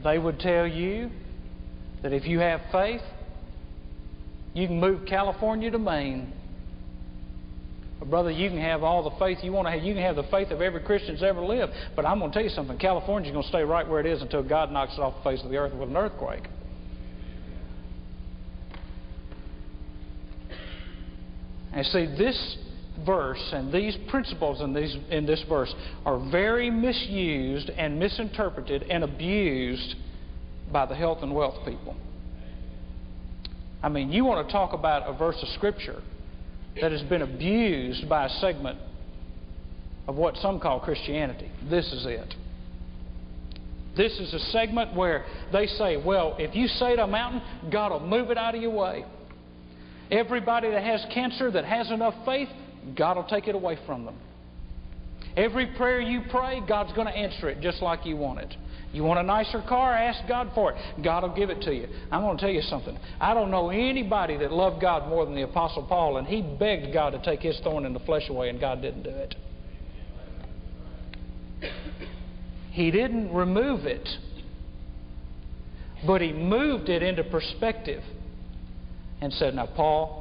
[0.03, 1.11] they would tell you
[2.03, 3.03] that if you have faith,
[4.55, 6.33] you can move California to Maine
[8.11, 9.83] brother, you can have all the faith you want to have.
[9.83, 11.72] You can have the faith of every Christian that's ever lived.
[11.96, 12.79] But I'm going to tell you something.
[12.79, 15.42] California's going to stay right where it is until God knocks it off the face
[15.44, 16.46] of the earth with an earthquake.
[21.72, 22.57] And see, this,
[23.05, 25.72] verse and these principles in, these, in this verse
[26.05, 29.94] are very misused and misinterpreted and abused
[30.72, 31.96] by the health and wealth people.
[33.83, 36.03] I mean, you want to talk about a verse of Scripture
[36.81, 38.79] that has been abused by a segment
[40.07, 41.50] of what some call Christianity.
[41.68, 42.35] This is it.
[43.96, 47.90] This is a segment where they say, well, if you say to a mountain, God
[47.92, 49.05] will move it out of your way.
[50.11, 52.48] Everybody that has cancer that has enough faith,
[52.97, 54.16] God will take it away from them.
[55.37, 58.55] Every prayer you pray, God's going to answer it just like you want it.
[58.93, 59.95] You want a nicer car?
[59.95, 61.05] Ask God for it.
[61.05, 61.87] God will give it to you.
[62.11, 62.99] I'm going to tell you something.
[63.21, 66.93] I don't know anybody that loved God more than the Apostle Paul, and he begged
[66.93, 69.37] God to take his thorn in the flesh away, and God didn't do it.
[72.73, 74.09] He didn't remove it,
[76.07, 78.03] but he moved it into perspective
[79.21, 80.19] and said, Now, Paul,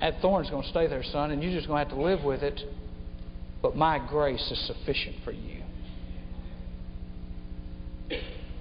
[0.00, 2.24] that thorn's going to stay there, son, and you're just going to have to live
[2.24, 2.60] with it,
[3.60, 5.62] but my grace is sufficient for you.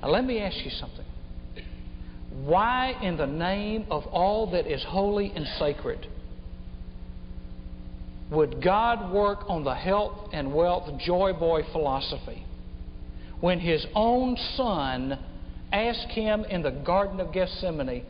[0.02, 1.06] Now, let me ask you something.
[2.44, 6.08] Why, in the name of all that is holy and sacred,
[8.30, 12.46] would God work on the health and wealth joy boy philosophy
[13.40, 15.18] when His own Son
[15.72, 18.04] asked Him in the Garden of Gethsemane,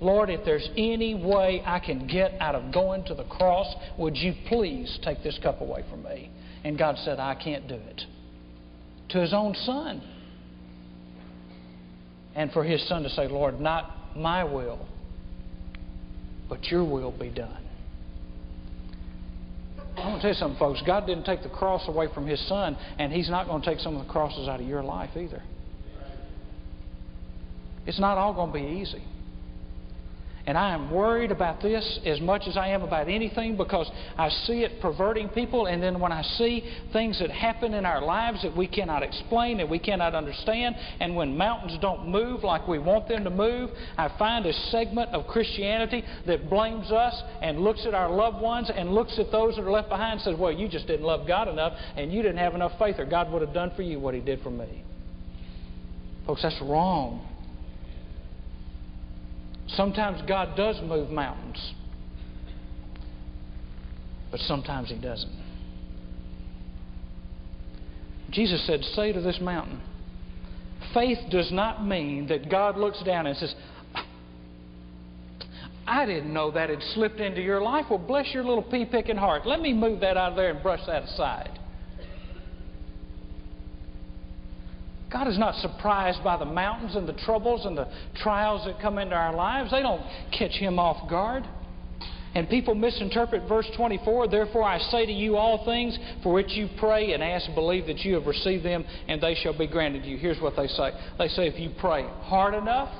[0.00, 4.16] Lord, if there's any way I can get out of going to the cross, would
[4.16, 6.30] you please take this cup away from me?
[6.64, 8.02] And God said, I can't do it.
[9.10, 10.02] To His own Son
[12.36, 14.86] and for his son to say, Lord, not my will,
[16.48, 17.64] but your will be done.
[19.96, 20.82] I want to tell you something, folks.
[20.86, 23.80] God didn't take the cross away from his son, and he's not going to take
[23.80, 25.42] some of the crosses out of your life either.
[27.86, 29.02] It's not all going to be easy.
[30.46, 34.28] And I am worried about this as much as I am about anything because I
[34.28, 35.66] see it perverting people.
[35.66, 39.58] And then when I see things that happen in our lives that we cannot explain,
[39.58, 43.70] and we cannot understand, and when mountains don't move like we want them to move,
[43.98, 48.70] I find a segment of Christianity that blames us and looks at our loved ones
[48.72, 51.26] and looks at those that are left behind and says, Well, you just didn't love
[51.26, 53.98] God enough and you didn't have enough faith, or God would have done for you
[53.98, 54.84] what He did for me.
[56.24, 57.35] Folks, that's wrong.
[59.68, 61.74] Sometimes God does move mountains,
[64.30, 65.44] but sometimes He doesn't.
[68.30, 69.80] Jesus said, Say to this mountain,
[70.94, 73.54] faith does not mean that God looks down and says,
[75.86, 77.86] I didn't know that had slipped into your life.
[77.88, 79.46] Well, bless your little pea picking heart.
[79.46, 81.58] Let me move that out of there and brush that aside.
[85.16, 88.98] God is not surprised by the mountains and the troubles and the trials that come
[88.98, 89.70] into our lives.
[89.70, 91.42] They don't catch Him off guard.
[92.34, 94.28] And people misinterpret verse 24.
[94.28, 98.00] Therefore, I say to you all things for which you pray and ask, believe that
[98.00, 100.18] you have received them, and they shall be granted you.
[100.18, 102.90] Here's what they say they say, if you pray hard enough,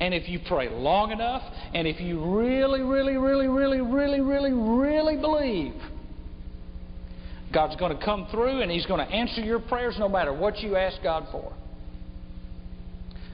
[0.00, 1.42] and if you pray long enough,
[1.74, 5.74] and if you really, really, really, really, really, really, really believe,
[7.52, 10.58] God's going to come through and He's going to answer your prayers no matter what
[10.60, 11.52] you ask God for.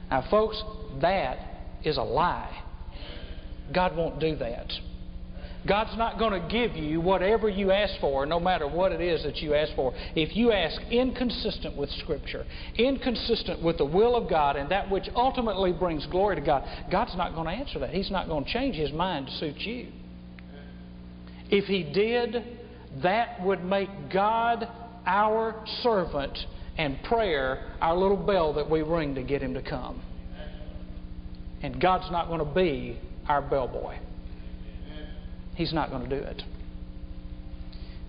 [0.09, 0.61] Now, folks,
[1.01, 1.37] that
[1.83, 2.63] is a lie.
[3.73, 4.71] God won't do that.
[5.67, 9.23] God's not going to give you whatever you ask for, no matter what it is
[9.23, 9.93] that you ask for.
[10.15, 12.45] If you ask inconsistent with Scripture,
[12.77, 17.15] inconsistent with the will of God, and that which ultimately brings glory to God, God's
[17.17, 17.89] not going to answer that.
[17.89, 19.87] He's not going to change His mind to suit you.
[21.49, 22.58] If He did,
[23.03, 24.67] that would make God
[25.05, 26.37] our servant
[26.77, 30.01] and prayer our little bell that we ring to get Him to come.
[31.61, 33.97] And God's not going to be our bellboy.
[35.55, 36.41] He's not going to do it.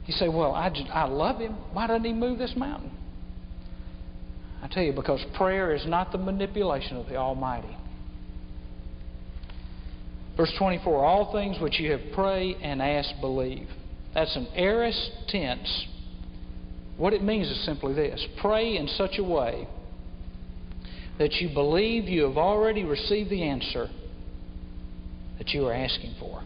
[0.07, 1.55] You say, Well, I, just, I love Him.
[1.73, 2.93] Why doesn't He move this mountain?
[4.63, 7.77] I tell you, because prayer is not the manipulation of the Almighty.
[10.37, 13.69] Verse 24 All things which you have prayed and asked, believe.
[14.15, 15.87] That's an aorist tense.
[16.97, 19.67] What it means is simply this pray in such a way
[21.19, 23.89] that you believe you have already received the answer
[25.39, 26.43] that you are asking for.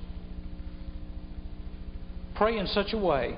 [2.37, 3.37] Pray in such a way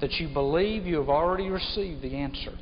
[0.00, 2.52] that you believe you have already received the answer.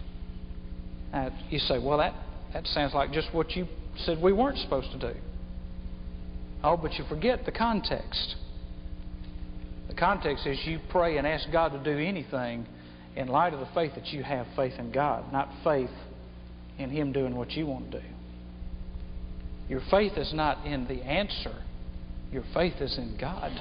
[1.12, 2.14] Now, you say, well, that,
[2.53, 3.66] that sounds like just what you
[4.05, 5.18] said we weren't supposed to do.
[6.62, 8.37] Oh, but you forget the context.
[10.01, 12.67] Context is you pray and ask God to do anything
[13.15, 15.91] in light of the faith that you have faith in God, not faith
[16.79, 18.07] in Him doing what you want to do.
[19.69, 21.55] Your faith is not in the answer,
[22.33, 23.53] your faith is in God.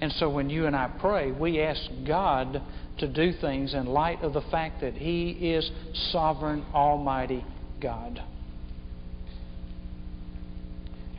[0.00, 2.62] And so when you and I pray, we ask God
[2.98, 5.68] to do things in light of the fact that He is
[6.12, 7.44] sovereign, almighty
[7.80, 8.22] God.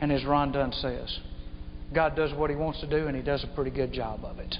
[0.00, 1.18] And as Ron Dunn says,
[1.94, 4.38] God does what He wants to do, and He does a pretty good job of
[4.38, 4.54] it.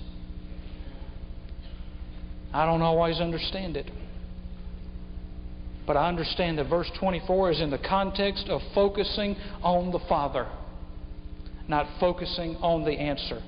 [2.52, 3.90] I don't always understand it.
[5.86, 10.48] But I understand that verse 24 is in the context of focusing on the Father,
[11.68, 13.42] not focusing on the answer.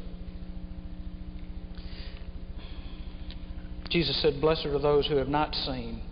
[3.91, 6.03] Jesus said, Blessed are those who have not seen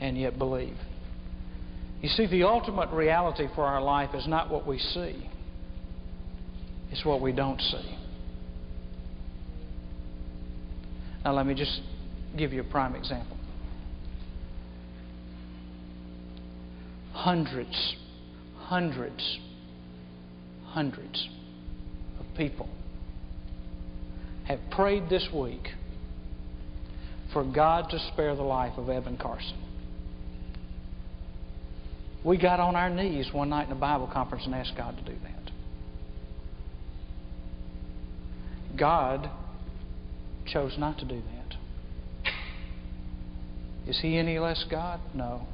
[0.00, 0.76] and yet believe.
[2.00, 5.28] You see, the ultimate reality for our life is not what we see,
[6.92, 7.98] it's what we don't see.
[11.24, 11.80] Now, let me just
[12.36, 13.36] give you a prime example.
[17.12, 17.96] Hundreds,
[18.56, 19.38] hundreds,
[20.66, 21.28] hundreds
[22.20, 22.68] of people
[24.46, 25.68] have prayed this week
[27.32, 29.56] for God to spare the life of Evan Carson.
[32.22, 35.04] We got on our knees one night in a Bible conference and asked God to
[35.04, 35.31] do that.
[38.78, 39.30] God
[40.46, 42.30] chose not to do that.
[43.88, 45.00] Is he any less God?
[45.14, 45.46] No.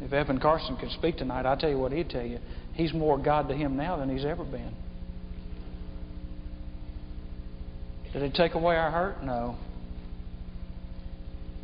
[0.00, 2.38] If Evan Carson could speak tonight, I'll tell you what he'd tell you.
[2.74, 4.74] He's more God to him now than he's ever been.
[8.12, 9.22] Did he take away our hurt?
[9.22, 9.56] No.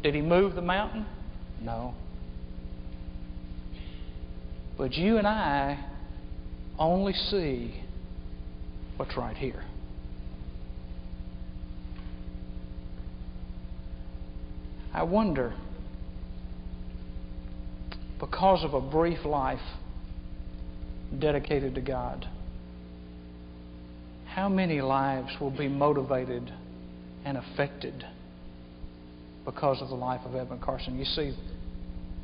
[0.02, 1.06] Did he move the mountain?
[1.60, 1.94] No.
[4.76, 5.84] But you and I
[6.78, 7.81] only see
[8.96, 9.64] what's right here.
[14.94, 15.54] I wonder,
[18.20, 19.58] because of a brief life
[21.18, 22.28] dedicated to God,
[24.26, 26.52] how many lives will be motivated
[27.24, 28.04] and affected
[29.44, 30.98] because of the life of Evan Carson?
[30.98, 31.34] You see,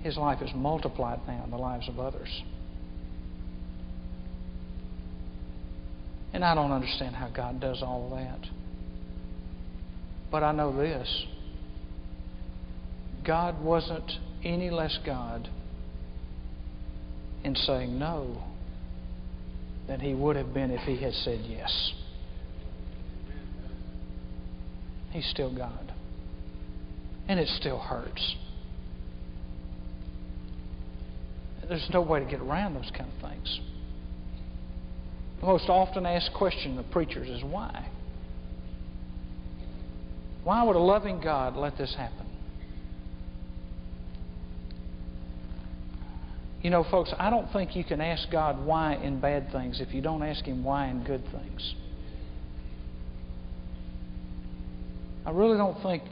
[0.03, 2.43] his life is multiplied now in the lives of others.
[6.33, 8.49] And I don't understand how God does all that.
[10.31, 11.27] But I know this
[13.25, 14.13] God wasn't
[14.45, 15.49] any less God
[17.45, 18.43] in saying no
[19.87, 21.93] than he would have been if he had said yes.
[25.11, 25.93] He's still God.
[27.27, 28.37] And it still hurts.
[31.69, 33.61] There's no way to get around those kind of things.
[35.41, 37.89] The most often asked question of preachers is why?
[40.45, 42.27] Why would a loving God let this happen?
[46.63, 49.95] You know, folks, I don't think you can ask God why in bad things if
[49.95, 51.75] you don't ask Him why in good things.
[55.25, 56.03] I really don't think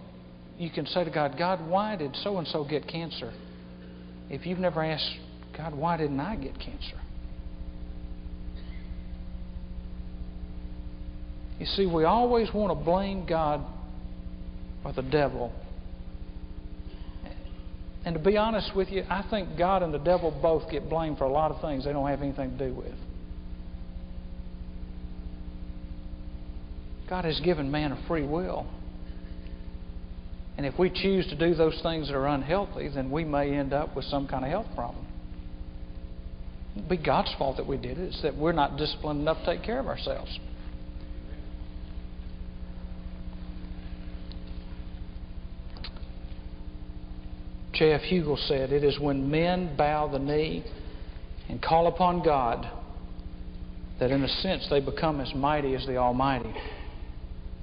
[0.59, 3.33] you can say to God, God, why did so and so get cancer?
[4.31, 5.16] If you've never asked
[5.57, 7.01] God, why didn't I get cancer?
[11.59, 13.65] You see, we always want to blame God
[14.85, 15.53] or the devil
[18.07, 21.19] and to be honest with you, I think God and the devil both get blamed
[21.19, 22.95] for a lot of things they don't have anything to do with.
[27.11, 28.65] God has given man a free will.
[30.57, 33.73] And if we choose to do those things that are unhealthy, then we may end
[33.73, 35.05] up with some kind of health problem.
[36.77, 38.15] It'd be God's fault that we did it.
[38.15, 40.39] It's that we're not disciplined enough to take care of ourselves.
[47.77, 48.03] J.F.
[48.03, 50.64] Hugill said, It is when men bow the knee
[51.49, 52.70] and call upon God
[54.01, 56.55] that, in a sense, they become as mighty as the Almighty.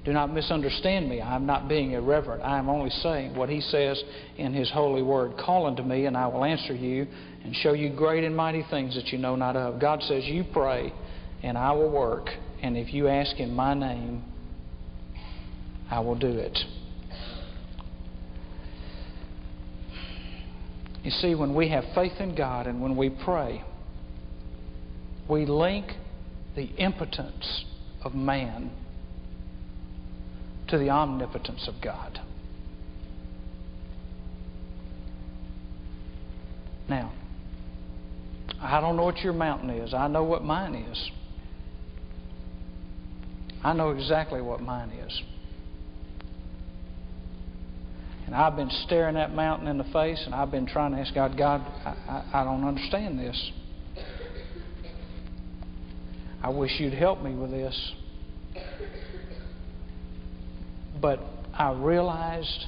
[0.04, 1.20] Do not misunderstand me.
[1.20, 2.42] I am not being irreverent.
[2.42, 4.02] I am only saying what He says
[4.36, 5.36] in His holy word.
[5.36, 7.06] Call unto me, and I will answer you
[7.42, 9.80] and show you great and mighty things that you know not of.
[9.80, 10.92] God says, You pray,
[11.42, 12.28] and I will work.
[12.62, 14.22] And if you ask in my name,
[15.90, 16.58] I will do it.
[21.04, 23.62] You see, when we have faith in God and when we pray,
[25.28, 25.92] we link
[26.56, 27.66] the impotence
[28.02, 28.70] of man
[30.68, 32.20] to the omnipotence of God.
[36.88, 37.12] Now,
[38.60, 39.92] I don't know what your mountain is.
[39.92, 41.10] I know what mine is.
[43.62, 45.22] I know exactly what mine is.
[48.26, 51.14] And I've been staring that mountain in the face, and I've been trying to ask
[51.14, 51.90] God, God, I,
[52.32, 53.52] I, I don't understand this.
[56.42, 57.92] I wish you'd help me with this.
[61.00, 61.20] But
[61.52, 62.64] I realized,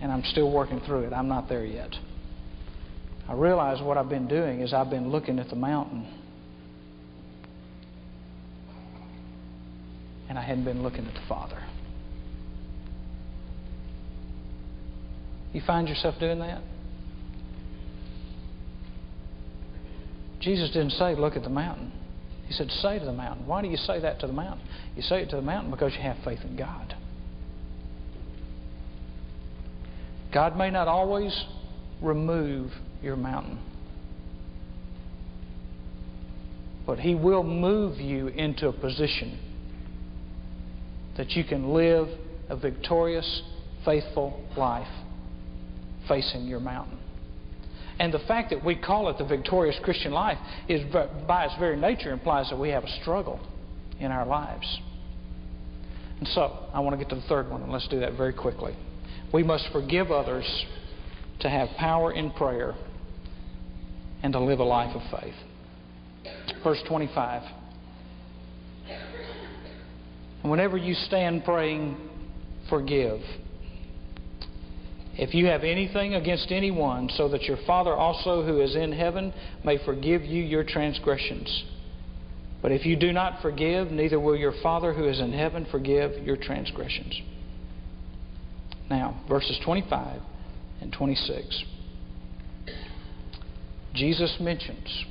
[0.00, 1.90] and I'm still working through it, I'm not there yet.
[3.28, 6.06] I realized what I've been doing is I've been looking at the mountain.
[10.28, 11.65] And I hadn't been looking at the Father.
[15.56, 16.60] You find yourself doing that?
[20.38, 21.92] Jesus didn't say, look at the mountain.
[22.46, 23.46] He said, say to the mountain.
[23.46, 24.68] Why do you say that to the mountain?
[24.96, 26.94] You say it to the mountain because you have faith in God.
[30.34, 31.46] God may not always
[32.02, 32.70] remove
[33.02, 33.58] your mountain,
[36.86, 39.38] but He will move you into a position
[41.16, 42.08] that you can live
[42.50, 43.40] a victorious,
[43.86, 44.86] faithful life
[46.08, 46.98] facing your mountain.
[47.98, 50.38] And the fact that we call it the victorious Christian life
[50.68, 50.82] is,
[51.26, 53.40] by its very nature, implies that we have a struggle
[53.98, 54.80] in our lives.
[56.18, 58.32] And so, I want to get to the third one, and let's do that very
[58.32, 58.76] quickly.
[59.32, 60.46] We must forgive others
[61.40, 62.74] to have power in prayer
[64.22, 65.34] and to live a life of faith.
[66.62, 67.42] Verse 25.
[70.42, 71.96] And whenever you stand praying,
[72.68, 73.20] forgive
[75.18, 79.32] if you have anything against anyone, so that your Father also who is in heaven
[79.64, 81.64] may forgive you your transgressions.
[82.60, 86.22] But if you do not forgive, neither will your Father who is in heaven forgive
[86.24, 87.20] your transgressions.
[88.90, 90.20] Now, verses 25
[90.80, 91.64] and 26.
[93.94, 95.04] Jesus mentions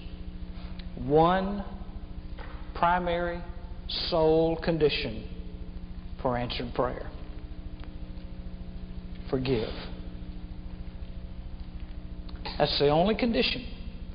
[0.97, 1.65] one
[2.75, 3.41] primary
[4.09, 5.27] sole condition
[6.21, 7.09] for answered prayer
[9.29, 9.73] forgive.
[12.57, 13.65] That's the only condition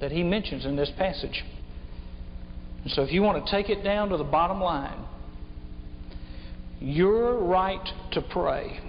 [0.01, 1.45] that he mentions in this passage.
[2.83, 5.05] And so if you want to take it down to the bottom line,
[6.81, 8.81] your right to pray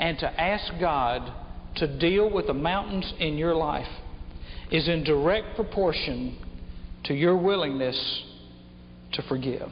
[0.00, 1.32] and to ask God
[1.76, 3.88] to deal with the mountains in your life
[4.70, 6.36] is in direct proportion
[7.04, 8.24] to your willingness
[9.12, 9.68] to forgive.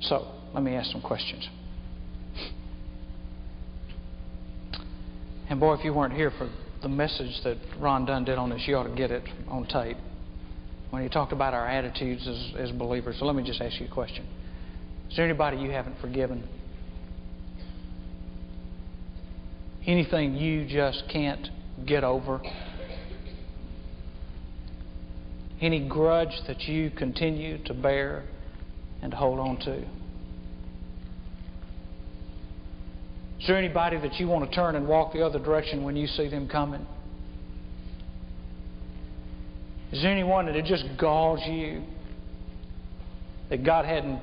[0.00, 1.48] So, let me ask some questions.
[5.50, 6.48] And boy, if you weren't here for
[6.80, 9.96] the message that Ron Dunn did on this, you ought to get it on tape.
[10.90, 13.16] When he talked about our attitudes as, as believers.
[13.18, 14.24] So let me just ask you a question.
[15.10, 16.48] Is there anybody you haven't forgiven?
[19.86, 21.48] Anything you just can't
[21.84, 22.40] get over?
[25.60, 28.24] Any grudge that you continue to bear
[29.02, 29.84] and hold on to?
[33.40, 36.06] Is there anybody that you want to turn and walk the other direction when you
[36.06, 36.86] see them coming?
[39.92, 41.82] Is there anyone that it just galls you
[43.48, 44.20] that God hadn't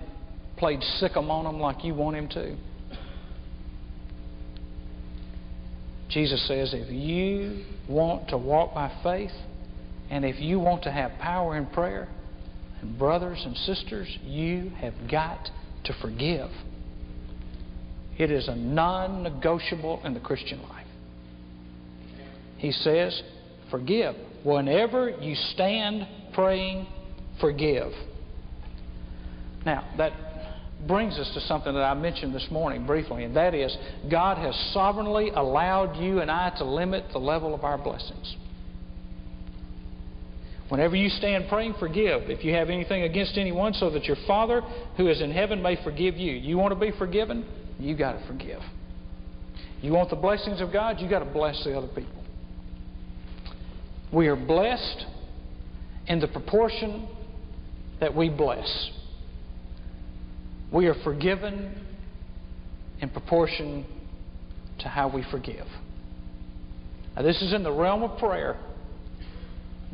[0.57, 2.55] played sick on them like you want Him to?
[6.09, 9.31] Jesus says, if you want to walk by faith
[10.09, 12.07] and if you want to have power in prayer,
[12.81, 15.49] and brothers and sisters, you have got
[15.83, 16.49] to forgive.
[18.17, 20.87] It is a non negotiable in the Christian life.
[22.57, 23.21] He says,
[23.69, 24.15] Forgive.
[24.43, 26.87] Whenever you stand praying,
[27.39, 27.91] forgive.
[29.65, 30.13] Now, that
[30.87, 33.75] brings us to something that I mentioned this morning briefly, and that is
[34.09, 38.35] God has sovereignly allowed you and I to limit the level of our blessings.
[40.69, 44.61] Whenever you stand praying, forgive if you have anything against anyone, so that your Father
[44.97, 46.33] who is in heaven may forgive you.
[46.33, 47.45] You want to be forgiven?
[47.79, 48.61] You got to forgive.
[49.81, 52.23] You want the blessings of God, you got to bless the other people.
[54.11, 55.05] We are blessed
[56.07, 57.07] in the proportion
[57.99, 58.89] that we bless.
[60.71, 61.83] We are forgiven
[63.01, 63.85] in proportion
[64.79, 65.67] to how we forgive.
[67.15, 68.57] Now, this is in the realm of prayer.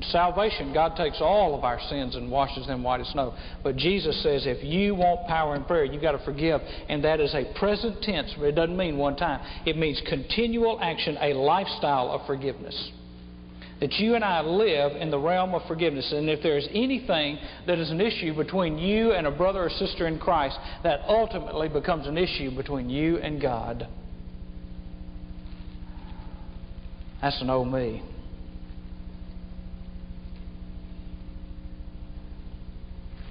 [0.02, 3.36] Salvation, God takes all of our sins and washes them white as snow.
[3.64, 6.62] But Jesus says if you want power in prayer, you've got to forgive.
[6.89, 9.39] And that is a present tense, it doesn't mean one time.
[9.68, 12.91] It means continual action, a lifestyle of forgiveness.
[13.82, 16.12] That you and I live in the realm of forgiveness.
[16.12, 17.38] And if there is anything
[17.68, 21.70] that is an issue between you and a brother or sister in Christ, that ultimately
[21.70, 23.88] becomes an issue between you and God.
[27.22, 28.04] That's an old me.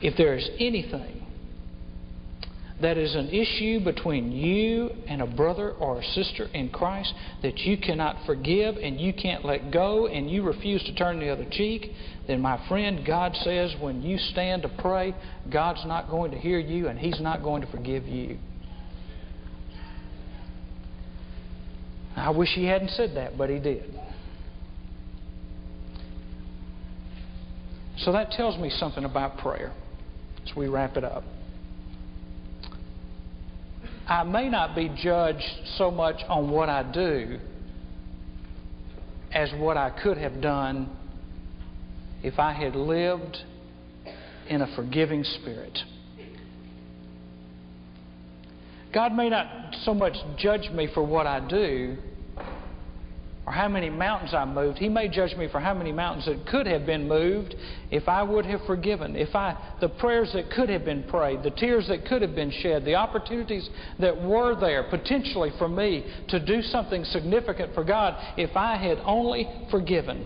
[0.03, 1.23] If there is anything
[2.83, 7.59] that is an issue between you and a brother or a sister in Christ that
[7.59, 11.47] you cannot forgive and you can't let go and you refuse to turn the other
[11.49, 11.93] cheek,
[12.27, 15.15] then, my friend, God says when you stand to pray,
[15.51, 18.39] God's not going to hear you and He's not going to forgive you.
[22.17, 23.95] I wish He hadn't said that, but He did.
[27.99, 29.73] So that tells me something about prayer
[30.47, 31.25] as we wrap it up.
[34.09, 35.45] I may not be judged
[35.77, 37.39] so much on what I do
[39.33, 40.91] as what I could have done
[42.23, 43.39] if I had lived
[44.49, 45.79] in a forgiving spirit.
[48.93, 51.97] God may not so much judge me for what I do
[53.45, 54.79] or how many mountains I moved.
[54.79, 57.57] He may judge me for how many mountains that could have been moved
[57.91, 59.17] if I would have forgiven.
[59.17, 62.53] If I the prayers that could have been prayed, the tears that could have been
[62.63, 63.69] shed, the opportunities
[63.99, 68.99] that were there potentially for me to do something significant for God if I had
[69.05, 70.25] only forgiven.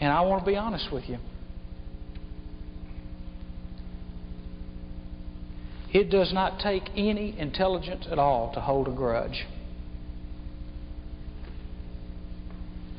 [0.00, 1.18] And I want to be honest with you.
[5.92, 9.46] It does not take any intelligence at all to hold a grudge.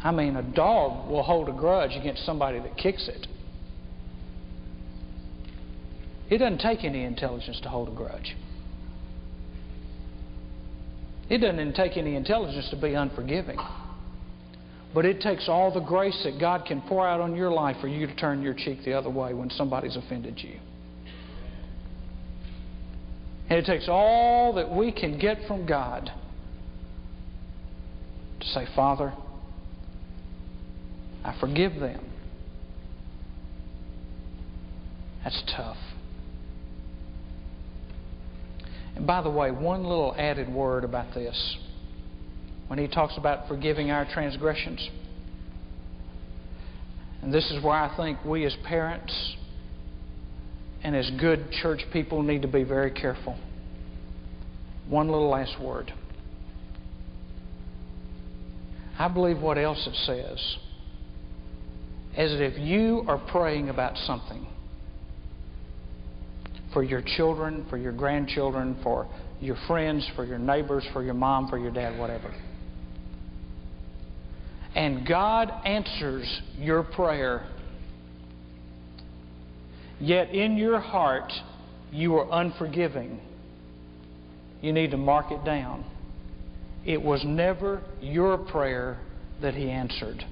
[0.04, 3.28] I mean, a dog will hold a grudge against somebody that kicks it.
[6.30, 8.36] It doesn't take any intelligence to hold a grudge.
[11.30, 13.58] It doesn't take any intelligence to be unforgiving.
[14.94, 17.88] But it takes all the grace that God can pour out on your life for
[17.88, 20.60] you to turn your cheek the other way when somebody's offended you.
[23.52, 26.10] And it takes all that we can get from God
[28.40, 29.14] to say, Father,
[31.26, 32.00] I forgive them.
[35.26, 35.76] That's tough.
[38.96, 41.58] And by the way, one little added word about this.
[42.68, 44.90] When he talks about forgiving our transgressions,
[47.22, 49.36] and this is where I think we as parents
[50.84, 53.38] and as good church people need to be very careful.
[54.90, 55.94] One little last word.
[58.98, 60.58] I believe what else it says
[62.18, 64.46] is that if you are praying about something
[66.74, 69.08] for your children, for your grandchildren, for
[69.40, 72.34] your friends, for your neighbors, for your mom, for your dad, whatever,
[74.76, 77.46] and God answers your prayer
[80.02, 81.32] yet in your heart
[81.92, 83.20] you are unforgiving,
[84.62, 85.86] you need to mark it down.
[86.86, 89.00] It was never your prayer
[89.42, 90.24] that He answered,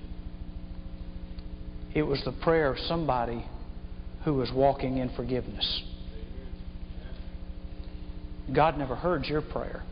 [1.93, 3.45] it was the prayer of somebody
[4.25, 5.83] who was walking in forgiveness.
[8.53, 9.83] God never heard your prayer.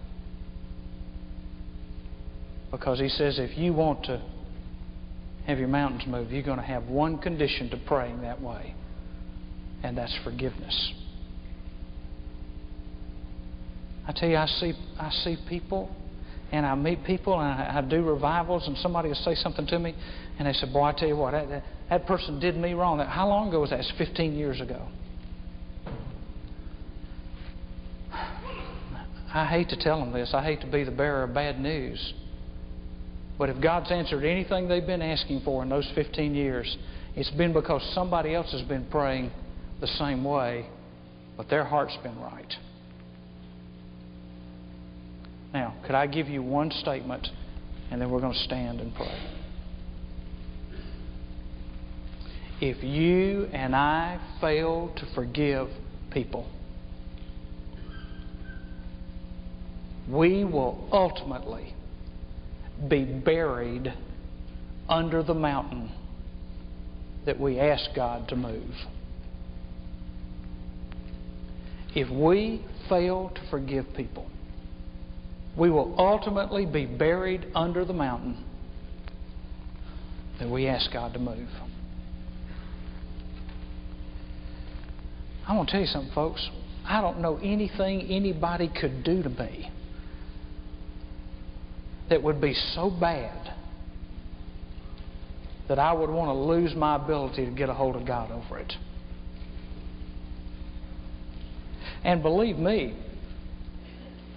[2.71, 4.21] Because He says if you want to
[5.45, 8.75] have your mountains moved, you're going to have one condition to praying that way
[9.83, 10.93] and that's forgiveness.
[14.07, 15.93] I tell you, I see, I see people,
[16.51, 19.79] and I meet people, and I, I do revivals, and somebody will say something to
[19.79, 19.93] me,
[20.39, 22.99] and they say, "Boy, I tell you what, that, that, that person did me wrong."
[22.99, 23.79] How long ago was that?
[23.79, 24.87] It's 15 years ago.
[29.33, 30.31] I hate to tell them this.
[30.33, 32.13] I hate to be the bearer of bad news.
[33.37, 36.77] But if God's answered anything they've been asking for in those 15 years,
[37.15, 39.31] it's been because somebody else has been praying
[39.79, 40.67] the same way,
[41.35, 42.53] but their heart's been right.
[45.53, 47.27] Now, could I give you one statement
[47.89, 49.33] and then we're going to stand and pray?
[52.59, 55.67] If you and I fail to forgive
[56.11, 56.49] people,
[60.09, 61.73] we will ultimately
[62.89, 63.93] be buried
[64.89, 65.91] under the mountain
[67.25, 68.73] that we ask God to move.
[71.97, 74.27] If we fail to forgive people,
[75.57, 78.45] we will ultimately be buried under the mountain
[80.39, 81.49] that we ask God to move.
[85.47, 86.47] I want to tell you something, folks.
[86.85, 89.71] I don't know anything anybody could do to me
[92.11, 93.55] that would be so bad
[95.67, 98.59] that I would want to lose my ability to get a hold of God over
[98.59, 98.71] it.
[102.03, 102.95] And believe me,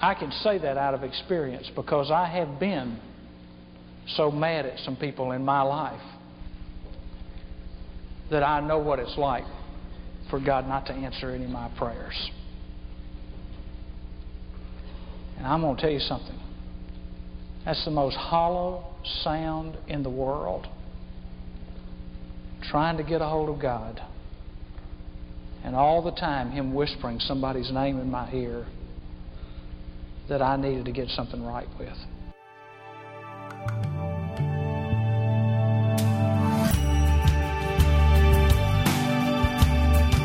[0.01, 2.99] I can say that out of experience because I have been
[4.17, 6.01] so mad at some people in my life
[8.31, 9.45] that I know what it's like
[10.31, 12.31] for God not to answer any of my prayers.
[15.37, 16.39] And I'm going to tell you something.
[17.65, 18.85] That's the most hollow
[19.23, 20.67] sound in the world.
[22.71, 24.01] Trying to get a hold of God.
[25.65, 28.67] And all the time, Him whispering somebody's name in my ear
[30.29, 31.97] that I needed to get something right with.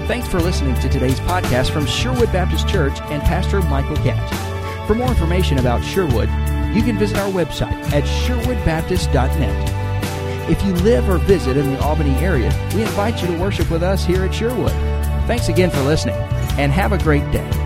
[0.07, 4.88] Thanks for listening to today's podcast from Sherwood Baptist Church and Pastor Michael Catt.
[4.88, 6.29] For more information about Sherwood,
[6.75, 9.75] you can visit our website at sherwoodbaptist.net.
[10.47, 13.81] If you live or visit in the Albany area, we invite you to worship with
[13.81, 14.94] us here at Sherwood.
[15.28, 16.15] Thanks again for listening,
[16.57, 17.64] and have a great day.